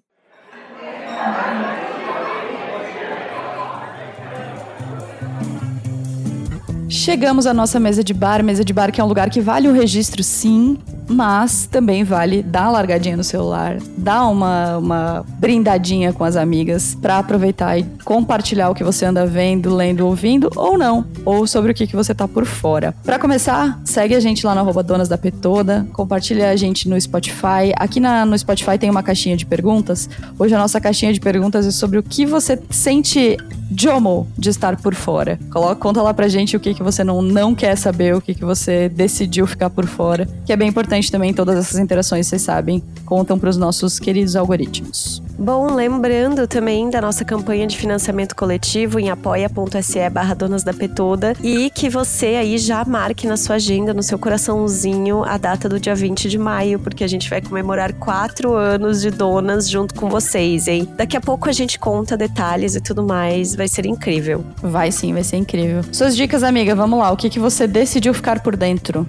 Chegamos 6.89 7.45
à 7.45 7.53
nossa 7.53 7.79
mesa 7.79 8.01
de 8.01 8.13
bar, 8.13 8.41
mesa 8.41 8.63
de 8.63 8.71
bar 8.71 8.91
que 8.91 9.01
é 9.01 9.03
um 9.03 9.07
lugar 9.07 9.29
que 9.29 9.41
vale 9.41 9.67
o 9.67 9.73
registro, 9.73 10.23
sim, 10.23 10.77
mas 11.07 11.67
também 11.67 12.03
vale 12.03 12.43
dar 12.43 12.63
uma 12.63 12.71
largadinha 12.71 13.17
no 13.17 13.23
celular, 13.23 13.77
dar 13.97 14.27
uma, 14.27 14.77
uma 14.77 15.25
brindadinha 15.39 16.13
com 16.13 16.23
as 16.23 16.35
amigas 16.35 16.95
para 16.95 17.17
aproveitar 17.17 17.77
e 17.77 17.83
compartilhar 18.03 18.69
o 18.69 18.75
que 18.75 18.83
você 18.83 19.05
anda 19.05 19.25
vendo, 19.25 19.73
lendo, 19.73 20.05
ouvindo 20.05 20.49
ou 20.55 20.77
não, 20.77 21.05
ou 21.25 21.47
sobre 21.47 21.71
o 21.71 21.75
que, 21.75 21.87
que 21.87 21.95
você 21.95 22.13
tá 22.13 22.27
por 22.27 22.45
fora. 22.45 22.93
Para 23.03 23.19
começar, 23.19 23.79
segue 23.85 24.15
a 24.15 24.19
gente 24.19 24.45
lá 24.45 24.53
no 24.53 24.61
arroba 24.61 24.83
Donas 24.83 25.07
da 25.07 25.17
Petoda, 25.17 25.87
compartilha 25.93 26.49
a 26.49 26.55
gente 26.55 26.87
no 26.89 26.99
Spotify. 26.99 27.73
Aqui 27.75 27.99
na, 27.99 28.25
no 28.25 28.37
Spotify 28.37 28.77
tem 28.77 28.89
uma 28.89 29.03
caixinha 29.03 29.37
de 29.37 29.45
perguntas. 29.45 30.09
Hoje 30.37 30.53
a 30.53 30.57
nossa 30.57 30.79
caixinha 30.79 31.13
de 31.13 31.19
perguntas 31.19 31.65
é 31.65 31.71
sobre 31.71 31.99
o 31.99 32.03
que 32.03 32.25
você 32.25 32.59
sente 32.69 33.37
Jomo 33.75 34.27
de 34.37 34.49
estar 34.49 34.77
por 34.77 34.95
fora. 34.95 35.37
Coloca, 35.51 35.75
conta 35.75 36.01
lá 36.01 36.13
pra 36.13 36.27
gente 36.27 36.55
o 36.55 36.59
que, 36.59 36.73
que 36.73 36.81
você 36.81 37.03
não, 37.03 37.21
não 37.21 37.53
quer 37.53 37.75
saber, 37.75 38.15
o 38.15 38.21
que, 38.21 38.33
que 38.33 38.45
você 38.45 38.87
decidiu 38.87 39.45
ficar 39.45 39.69
por 39.69 39.85
fora, 39.85 40.27
que 40.45 40.53
é 40.53 40.55
bem 40.55 40.69
importante 40.69 40.96
importante 40.97 41.11
também 41.11 41.33
todas 41.33 41.57
essas 41.57 41.79
interações, 41.79 42.27
vocês 42.27 42.41
sabem, 42.41 42.83
contam 43.05 43.37
para 43.37 43.49
os 43.49 43.57
nossos 43.57 43.99
queridos 43.99 44.35
algoritmos. 44.35 45.21
Bom, 45.39 45.73
lembrando 45.73 46.47
também 46.47 46.89
da 46.89 46.99
nossa 46.99 47.23
campanha 47.23 47.67
de 47.67 47.77
financiamento 47.77 48.35
coletivo 48.35 48.99
em 48.99 49.11
apoia.se 49.11 50.09
barra 50.09 50.33
Donas 50.33 50.63
da 50.63 50.73
Petoda 50.73 51.33
e 51.43 51.69
que 51.69 51.89
você 51.89 52.27
aí 52.27 52.57
já 52.57 52.83
marque 52.83 53.27
na 53.27 53.37
sua 53.37 53.57
agenda, 53.57 53.93
no 53.93 54.01
seu 54.01 54.17
coraçãozinho, 54.17 55.23
a 55.23 55.37
data 55.37 55.69
do 55.69 55.79
dia 55.79 55.93
20 55.93 56.27
de 56.27 56.37
maio, 56.39 56.79
porque 56.79 57.03
a 57.03 57.07
gente 57.07 57.29
vai 57.29 57.39
comemorar 57.39 57.93
quatro 57.93 58.55
anos 58.55 59.01
de 59.01 59.11
Donas 59.11 59.69
junto 59.69 59.93
com 59.93 60.09
vocês, 60.09 60.67
hein? 60.67 60.89
Daqui 60.97 61.15
a 61.15 61.21
pouco 61.21 61.47
a 61.47 61.51
gente 61.51 61.77
conta 61.77 62.17
detalhes 62.17 62.75
e 62.75 62.81
tudo 62.81 63.03
mais, 63.03 63.53
vai 63.53 63.67
ser 63.67 63.85
incrível. 63.85 64.43
Vai 64.61 64.91
sim, 64.91 65.13
vai 65.13 65.23
ser 65.23 65.37
incrível. 65.37 65.81
Suas 65.91 66.15
dicas, 66.15 66.41
amiga, 66.41 66.75
vamos 66.75 66.97
lá, 66.97 67.11
o 67.11 67.17
que, 67.17 67.29
que 67.29 67.39
você 67.39 67.67
decidiu 67.67 68.13
ficar 68.13 68.41
por 68.41 68.55
dentro? 68.55 69.05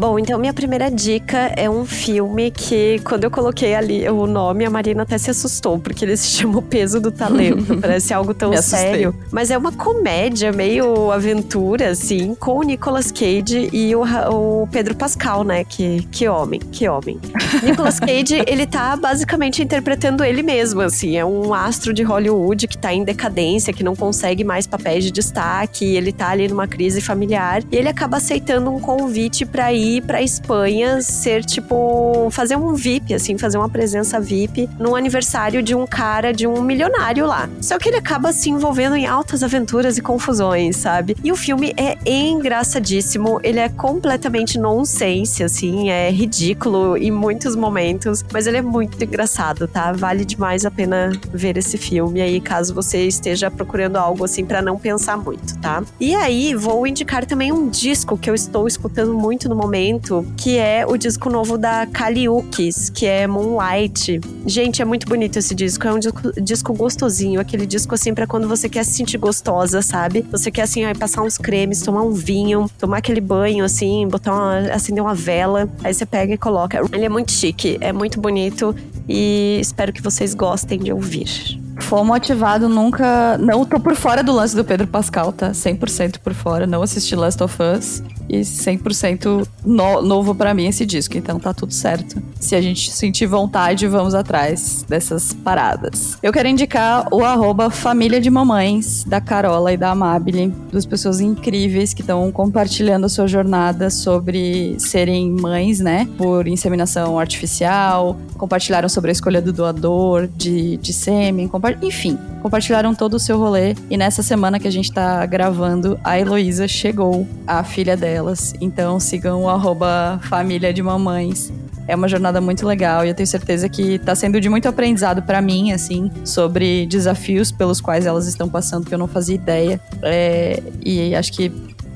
Bom, 0.00 0.18
então 0.18 0.38
minha 0.38 0.54
primeira 0.54 0.90
dica 0.90 1.52
é 1.54 1.68
um 1.68 1.84
filme 1.84 2.50
que, 2.50 2.98
quando 3.04 3.24
eu 3.24 3.30
coloquei 3.30 3.74
ali 3.74 4.08
o 4.08 4.26
nome, 4.26 4.64
a 4.64 4.70
Marina 4.70 5.02
até 5.02 5.18
se 5.18 5.30
assustou, 5.30 5.78
porque 5.78 6.06
ele 6.06 6.16
se 6.16 6.26
chama 6.26 6.56
O 6.56 6.62
Peso 6.62 6.98
do 6.98 7.12
Talento. 7.12 7.76
Parece 7.78 8.14
algo 8.14 8.32
tão 8.32 8.50
sério. 8.62 9.14
Mas 9.30 9.50
é 9.50 9.58
uma 9.58 9.72
comédia, 9.72 10.52
meio 10.52 11.12
aventura, 11.12 11.90
assim, 11.90 12.34
com 12.34 12.60
o 12.60 12.62
Nicolas 12.62 13.12
Cage 13.12 13.68
e 13.74 13.94
o, 13.94 14.02
o 14.30 14.66
Pedro 14.68 14.94
Pascal, 14.94 15.44
né? 15.44 15.64
Que, 15.64 16.08
que 16.10 16.26
homem, 16.26 16.60
que 16.60 16.88
homem. 16.88 17.20
Nicolas 17.62 18.00
Cage, 18.00 18.42
ele 18.46 18.66
tá 18.66 18.96
basicamente 18.96 19.62
interpretando 19.62 20.24
ele 20.24 20.42
mesmo, 20.42 20.80
assim. 20.80 21.18
É 21.18 21.26
um 21.26 21.52
astro 21.52 21.92
de 21.92 22.02
Hollywood 22.02 22.66
que 22.68 22.78
tá 22.78 22.90
em 22.90 23.04
decadência, 23.04 23.70
que 23.70 23.84
não 23.84 23.94
consegue 23.94 24.44
mais 24.44 24.66
papéis 24.66 25.04
de 25.04 25.10
destaque. 25.10 25.84
Ele 25.84 26.10
tá 26.10 26.30
ali 26.30 26.48
numa 26.48 26.66
crise 26.66 27.02
familiar. 27.02 27.62
E 27.70 27.76
ele 27.76 27.90
acaba 27.90 28.16
aceitando 28.16 28.70
um 28.70 28.80
convite 28.80 29.44
para 29.44 29.70
ir 29.74 29.89
ir 29.96 30.02
pra 30.02 30.22
Espanha 30.22 31.00
ser 31.02 31.44
tipo. 31.44 32.28
fazer 32.30 32.56
um 32.56 32.74
VIP, 32.74 33.14
assim, 33.14 33.36
fazer 33.38 33.58
uma 33.58 33.68
presença 33.68 34.20
VIP 34.20 34.68
no 34.78 34.94
aniversário 34.94 35.62
de 35.62 35.74
um 35.74 35.86
cara, 35.86 36.32
de 36.32 36.46
um 36.46 36.62
milionário 36.62 37.26
lá. 37.26 37.48
Só 37.60 37.78
que 37.78 37.88
ele 37.88 37.96
acaba 37.96 38.32
se 38.32 38.50
envolvendo 38.50 38.96
em 38.96 39.06
altas 39.06 39.42
aventuras 39.42 39.98
e 39.98 40.02
confusões, 40.02 40.76
sabe? 40.76 41.16
E 41.22 41.32
o 41.32 41.36
filme 41.36 41.72
é 41.76 41.98
engraçadíssimo, 42.06 43.40
ele 43.42 43.58
é 43.58 43.68
completamente 43.68 44.58
nonsense, 44.58 45.42
assim, 45.42 45.90
é 45.90 46.10
ridículo 46.10 46.96
em 46.96 47.10
muitos 47.10 47.56
momentos, 47.56 48.24
mas 48.32 48.46
ele 48.46 48.58
é 48.58 48.62
muito 48.62 49.02
engraçado, 49.02 49.66
tá? 49.66 49.92
Vale 49.92 50.24
demais 50.24 50.64
a 50.64 50.70
pena 50.70 51.10
ver 51.32 51.56
esse 51.56 51.76
filme 51.78 52.20
aí, 52.20 52.40
caso 52.40 52.74
você 52.74 53.06
esteja 53.06 53.50
procurando 53.50 53.96
algo 53.96 54.24
assim 54.24 54.44
para 54.44 54.62
não 54.62 54.78
pensar 54.78 55.16
muito, 55.16 55.58
tá? 55.58 55.82
E 55.98 56.14
aí, 56.14 56.54
vou 56.54 56.86
indicar 56.86 57.24
também 57.24 57.52
um 57.52 57.68
disco 57.68 58.16
que 58.16 58.28
eu 58.28 58.34
estou 58.34 58.66
escutando 58.66 59.14
muito 59.14 59.48
no 59.48 59.56
momento 59.56 59.69
momento, 59.70 60.26
que 60.36 60.58
é 60.58 60.84
o 60.84 60.96
disco 60.96 61.30
novo 61.30 61.56
da 61.56 61.86
Kaliukis, 61.86 62.90
que 62.90 63.06
é 63.06 63.24
Moonlight. 63.28 64.20
Gente, 64.44 64.82
é 64.82 64.84
muito 64.84 65.06
bonito 65.06 65.38
esse 65.38 65.54
disco. 65.54 65.86
É 65.86 65.92
um 65.92 65.98
disco, 66.00 66.42
disco 66.42 66.74
gostosinho, 66.74 67.40
aquele 67.40 67.64
disco 67.64 67.94
assim 67.94 68.12
para 68.12 68.26
quando 68.26 68.48
você 68.48 68.68
quer 68.68 68.84
se 68.84 68.94
sentir 68.94 69.16
gostosa, 69.16 69.80
sabe? 69.80 70.26
Você 70.32 70.50
quer 70.50 70.62
assim, 70.62 70.84
aí, 70.84 70.92
passar 70.92 71.22
uns 71.22 71.38
cremes, 71.38 71.82
tomar 71.82 72.02
um 72.02 72.10
vinho, 72.10 72.68
tomar 72.80 72.98
aquele 72.98 73.20
banho 73.20 73.64
assim, 73.64 74.08
botar 74.08 74.32
uma, 74.32 74.58
acender 74.72 75.04
uma 75.04 75.14
vela, 75.14 75.68
aí 75.84 75.94
você 75.94 76.04
pega 76.04 76.34
e 76.34 76.38
coloca. 76.38 76.82
Ele 76.92 77.04
é 77.04 77.08
muito 77.08 77.30
chique, 77.30 77.78
é 77.80 77.92
muito 77.92 78.20
bonito 78.20 78.74
e 79.08 79.58
espero 79.60 79.92
que 79.92 80.02
vocês 80.02 80.34
gostem 80.34 80.80
de 80.80 80.92
ouvir. 80.92 81.60
Fomos 81.78 82.16
ativado 82.16 82.68
nunca. 82.68 83.38
Não 83.38 83.64
tô 83.64 83.78
por 83.78 83.94
fora 83.94 84.22
do 84.22 84.32
lance 84.32 84.56
do 84.56 84.64
Pedro 84.64 84.88
Pascal, 84.88 85.32
tá? 85.32 85.52
100% 85.52 86.18
por 86.18 86.34
fora. 86.34 86.66
Não 86.66 86.82
assisti 86.82 87.14
Last 87.14 87.40
of 87.42 87.56
Us. 87.62 88.02
E 88.30 88.42
100% 88.42 89.44
no, 89.64 90.02
novo 90.02 90.36
para 90.36 90.54
mim 90.54 90.66
esse 90.66 90.86
disco. 90.86 91.18
Então 91.18 91.40
tá 91.40 91.52
tudo 91.52 91.74
certo. 91.74 92.22
Se 92.38 92.54
a 92.54 92.60
gente 92.60 92.92
sentir 92.92 93.26
vontade, 93.26 93.88
vamos 93.88 94.14
atrás 94.14 94.84
dessas 94.88 95.32
paradas. 95.32 96.16
Eu 96.22 96.32
quero 96.32 96.48
indicar 96.48 97.08
o 97.12 97.24
arroba 97.24 97.70
Família 97.70 98.20
de 98.20 98.30
Mamães, 98.30 99.02
da 99.02 99.20
Carola 99.20 99.72
e 99.72 99.76
da 99.76 99.90
Amabile. 99.90 100.54
Duas 100.70 100.86
pessoas 100.86 101.20
incríveis 101.20 101.92
que 101.92 102.02
estão 102.02 102.30
compartilhando 102.30 103.06
a 103.06 103.08
sua 103.08 103.26
jornada 103.26 103.90
sobre 103.90 104.76
serem 104.78 105.32
mães, 105.32 105.80
né? 105.80 106.08
Por 106.16 106.46
inseminação 106.46 107.18
artificial. 107.18 108.16
Compartilharam 108.38 108.88
sobre 108.88 109.10
a 109.10 109.12
escolha 109.12 109.42
do 109.42 109.52
doador 109.52 110.28
de, 110.28 110.76
de 110.76 110.92
sêmen. 110.92 111.48
Compa 111.48 111.76
enfim, 111.82 112.16
compartilharam 112.42 112.94
todo 112.94 113.14
o 113.14 113.18
seu 113.18 113.38
rolê. 113.38 113.74
E 113.90 113.96
nessa 113.96 114.22
semana 114.22 114.60
que 114.60 114.68
a 114.68 114.72
gente 114.72 114.92
tá 114.92 115.24
gravando, 115.26 115.98
a 116.04 116.18
Heloísa 116.18 116.68
chegou, 116.68 117.26
a 117.46 117.64
filha 117.64 117.96
delas. 118.20 118.54
Então 118.60 119.00
sigam 119.00 119.44
o 119.44 120.18
família 120.20 120.72
de 120.72 120.82
mamães. 120.82 121.52
É 121.88 121.96
uma 121.96 122.06
jornada 122.06 122.40
muito 122.40 122.66
legal 122.66 123.04
e 123.04 123.08
eu 123.08 123.14
tenho 123.14 123.26
certeza 123.26 123.68
que 123.68 123.98
tá 123.98 124.14
sendo 124.14 124.40
de 124.40 124.48
muito 124.48 124.68
aprendizado 124.68 125.22
para 125.22 125.40
mim, 125.40 125.72
assim, 125.72 126.10
sobre 126.24 126.86
desafios 126.86 127.50
pelos 127.50 127.80
quais 127.80 128.06
elas 128.06 128.28
estão 128.28 128.48
passando 128.48 128.86
que 128.86 128.94
eu 128.94 128.98
não 128.98 129.08
fazia 129.08 129.34
ideia. 129.34 129.80
É, 130.02 130.62
e 130.84 131.14
acho 131.14 131.32
que 131.32 131.50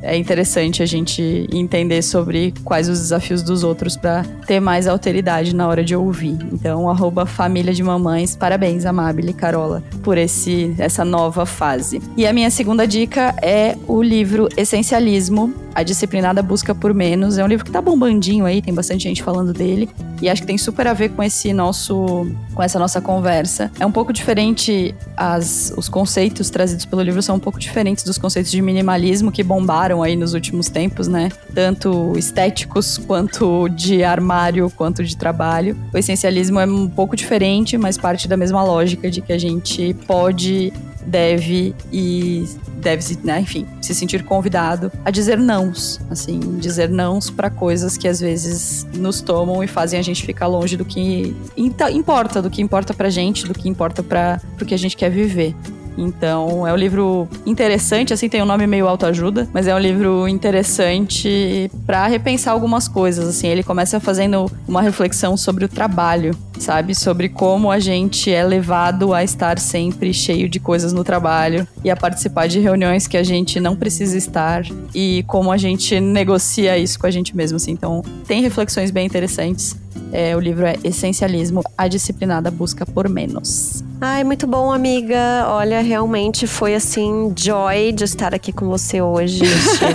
é 0.04 0.16
interessante 0.16 0.82
a 0.82 0.86
gente 0.86 1.48
entender 1.50 2.02
sobre 2.02 2.52
quais 2.62 2.88
os 2.90 2.98
desafios 2.98 3.42
dos 3.42 3.64
outros 3.64 3.96
para 3.96 4.22
ter 4.46 4.60
mais 4.60 4.86
alteridade 4.86 5.54
na 5.54 5.66
hora 5.66 5.82
de 5.82 5.96
ouvir. 5.96 6.36
Então, 6.52 6.90
arroba 6.90 7.24
família 7.24 7.72
de 7.72 7.82
mamães, 7.82 8.36
parabéns, 8.36 8.84
Amabile 8.84 9.30
e 9.30 9.32
Carola, 9.32 9.82
por 10.02 10.18
esse, 10.18 10.74
essa 10.76 11.04
nova 11.04 11.46
fase. 11.46 12.02
E 12.16 12.26
a 12.26 12.32
minha 12.34 12.50
segunda 12.50 12.86
dica 12.86 13.34
é 13.40 13.76
o 13.88 14.02
livro 14.02 14.46
Essencialismo, 14.56 15.54
A 15.74 15.82
Disciplinada 15.82 16.42
Busca 16.42 16.74
por 16.74 16.94
Menos. 16.94 17.38
É 17.38 17.44
um 17.44 17.46
livro 17.46 17.64
que 17.64 17.70
tá 17.70 17.80
bombandinho 17.80 18.44
aí, 18.44 18.62
tem 18.62 18.72
bastante 18.72 19.04
gente 19.04 19.22
falando 19.22 19.52
dele. 19.52 19.88
E 20.22 20.28
acho 20.28 20.42
que 20.42 20.46
tem 20.46 20.56
super 20.56 20.86
a 20.86 20.94
ver 20.94 21.10
com 21.10 21.22
esse 21.22 21.52
nosso. 21.52 22.26
com 22.54 22.62
essa 22.62 22.78
nossa 22.78 23.00
conversa. 23.00 23.70
É 23.80 23.84
um 23.84 23.90
pouco 23.90 24.12
diferente, 24.12 24.94
as, 25.16 25.72
os 25.76 25.88
conceitos 25.88 26.48
trazidos 26.50 26.84
pelo 26.84 27.02
livro 27.02 27.20
são 27.22 27.36
um 27.36 27.40
pouco 27.40 27.58
diferentes 27.58 28.04
dos 28.04 28.16
conceitos 28.16 28.50
de 28.50 28.62
minimalismo 28.62 29.32
que 29.32 29.42
bombaram 29.42 30.02
aí 30.02 30.14
nos 30.14 30.34
últimos 30.34 30.68
tempos, 30.68 31.08
né? 31.08 31.28
Tanto 31.52 32.16
estéticos 32.16 32.98
quanto 32.98 33.68
de 33.68 34.04
armário, 34.04 34.70
quanto 34.70 35.02
de 35.02 35.16
trabalho. 35.16 35.76
O 35.92 35.98
essencialismo 35.98 36.60
é 36.60 36.66
um 36.66 36.88
pouco 36.88 37.16
diferente, 37.16 37.76
mas 37.76 37.98
parte 37.98 38.28
da 38.28 38.36
mesma 38.36 38.62
lógica 38.62 39.10
de 39.10 39.20
que 39.20 39.32
a 39.32 39.38
gente 39.38 39.94
pode 40.06 40.72
deve 41.06 41.74
e 41.92 42.48
deve, 42.76 43.18
né, 43.22 43.40
enfim, 43.40 43.66
se 43.80 43.94
sentir 43.94 44.22
convidado 44.24 44.92
a 45.04 45.10
dizer 45.10 45.38
nãos, 45.38 46.00
assim, 46.10 46.38
dizer 46.58 46.88
nãos 46.88 47.30
para 47.30 47.48
coisas 47.48 47.96
que 47.96 48.06
às 48.06 48.20
vezes 48.20 48.86
nos 48.94 49.20
tomam 49.20 49.62
e 49.62 49.66
fazem 49.66 49.98
a 49.98 50.02
gente 50.02 50.24
ficar 50.24 50.46
longe 50.46 50.76
do 50.76 50.84
que 50.84 51.34
importa, 51.56 52.42
do 52.42 52.50
que 52.50 52.60
importa 52.60 52.92
pra 52.92 53.08
gente, 53.08 53.46
do 53.46 53.54
que 53.54 53.68
importa 53.68 54.02
para 54.02 54.40
o 54.60 54.64
que 54.64 54.74
a 54.74 54.78
gente 54.78 54.96
quer 54.96 55.10
viver. 55.10 55.54
Então, 55.96 56.66
é 56.66 56.72
um 56.72 56.76
livro 56.76 57.28
interessante, 57.46 58.12
assim, 58.12 58.28
tem 58.28 58.42
um 58.42 58.46
nome 58.46 58.66
meio 58.66 58.88
autoajuda, 58.88 59.48
mas 59.52 59.66
é 59.66 59.74
um 59.74 59.78
livro 59.78 60.26
interessante 60.26 61.70
para 61.86 62.06
repensar 62.06 62.52
algumas 62.52 62.88
coisas, 62.88 63.28
assim. 63.28 63.48
Ele 63.48 63.62
começa 63.62 64.00
fazendo 64.00 64.50
uma 64.66 64.82
reflexão 64.82 65.36
sobre 65.36 65.64
o 65.64 65.68
trabalho, 65.68 66.36
sabe? 66.58 66.94
Sobre 66.94 67.28
como 67.28 67.70
a 67.70 67.78
gente 67.78 68.32
é 68.32 68.42
levado 68.42 69.14
a 69.14 69.22
estar 69.22 69.58
sempre 69.58 70.12
cheio 70.12 70.48
de 70.48 70.58
coisas 70.58 70.92
no 70.92 71.04
trabalho 71.04 71.66
e 71.84 71.90
a 71.90 71.96
participar 71.96 72.48
de 72.48 72.60
reuniões 72.60 73.06
que 73.06 73.16
a 73.16 73.22
gente 73.22 73.60
não 73.60 73.76
precisa 73.76 74.16
estar 74.18 74.64
e 74.94 75.24
como 75.26 75.52
a 75.52 75.56
gente 75.56 76.00
negocia 76.00 76.76
isso 76.76 76.98
com 76.98 77.06
a 77.06 77.10
gente 77.10 77.36
mesmo, 77.36 77.56
assim. 77.56 77.72
Então, 77.72 78.02
tem 78.26 78.42
reflexões 78.42 78.90
bem 78.90 79.06
interessantes. 79.06 79.76
É, 80.12 80.36
o 80.36 80.40
livro 80.40 80.66
é 80.66 80.76
Essencialismo, 80.84 81.62
a 81.76 81.88
disciplinada 81.88 82.50
busca 82.50 82.84
por 82.84 83.08
menos. 83.08 83.82
Ai, 84.06 84.22
muito 84.22 84.46
bom, 84.46 84.70
amiga. 84.70 85.46
Olha, 85.48 85.80
realmente 85.80 86.46
foi 86.46 86.74
assim, 86.74 87.32
joy 87.34 87.90
de 87.90 88.04
estar 88.04 88.34
aqui 88.34 88.52
com 88.52 88.68
você 88.68 89.00
hoje. 89.00 89.40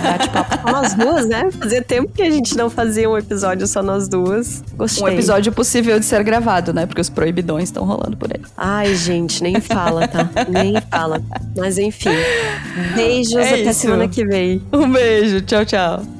Bate-papo 0.02 0.58
com 0.66 0.72
nós 0.72 0.94
duas, 0.94 1.26
né? 1.26 1.48
Fazia 1.52 1.80
tempo 1.80 2.10
que 2.12 2.20
a 2.20 2.28
gente 2.28 2.56
não 2.56 2.68
fazia 2.68 3.08
um 3.08 3.16
episódio 3.16 3.68
só 3.68 3.84
nós 3.84 4.08
duas. 4.08 4.64
Gostei. 4.74 5.04
Um 5.04 5.08
episódio 5.08 5.52
possível 5.52 5.96
de 6.00 6.04
ser 6.04 6.24
gravado, 6.24 6.72
né? 6.72 6.86
Porque 6.86 7.00
os 7.00 7.08
proibidões 7.08 7.68
estão 7.68 7.84
rolando 7.84 8.16
por 8.16 8.32
aí. 8.34 8.40
Ai, 8.56 8.96
gente, 8.96 9.44
nem 9.44 9.60
fala, 9.60 10.08
tá? 10.08 10.28
nem 10.48 10.74
fala. 10.90 11.22
Mas 11.56 11.78
enfim. 11.78 12.10
Beijos, 12.96 13.36
é 13.36 13.60
até 13.60 13.70
isso. 13.70 13.78
semana 13.78 14.08
que 14.08 14.24
vem. 14.24 14.60
Um 14.72 14.90
beijo, 14.90 15.40
tchau, 15.42 15.64
tchau. 15.64 16.19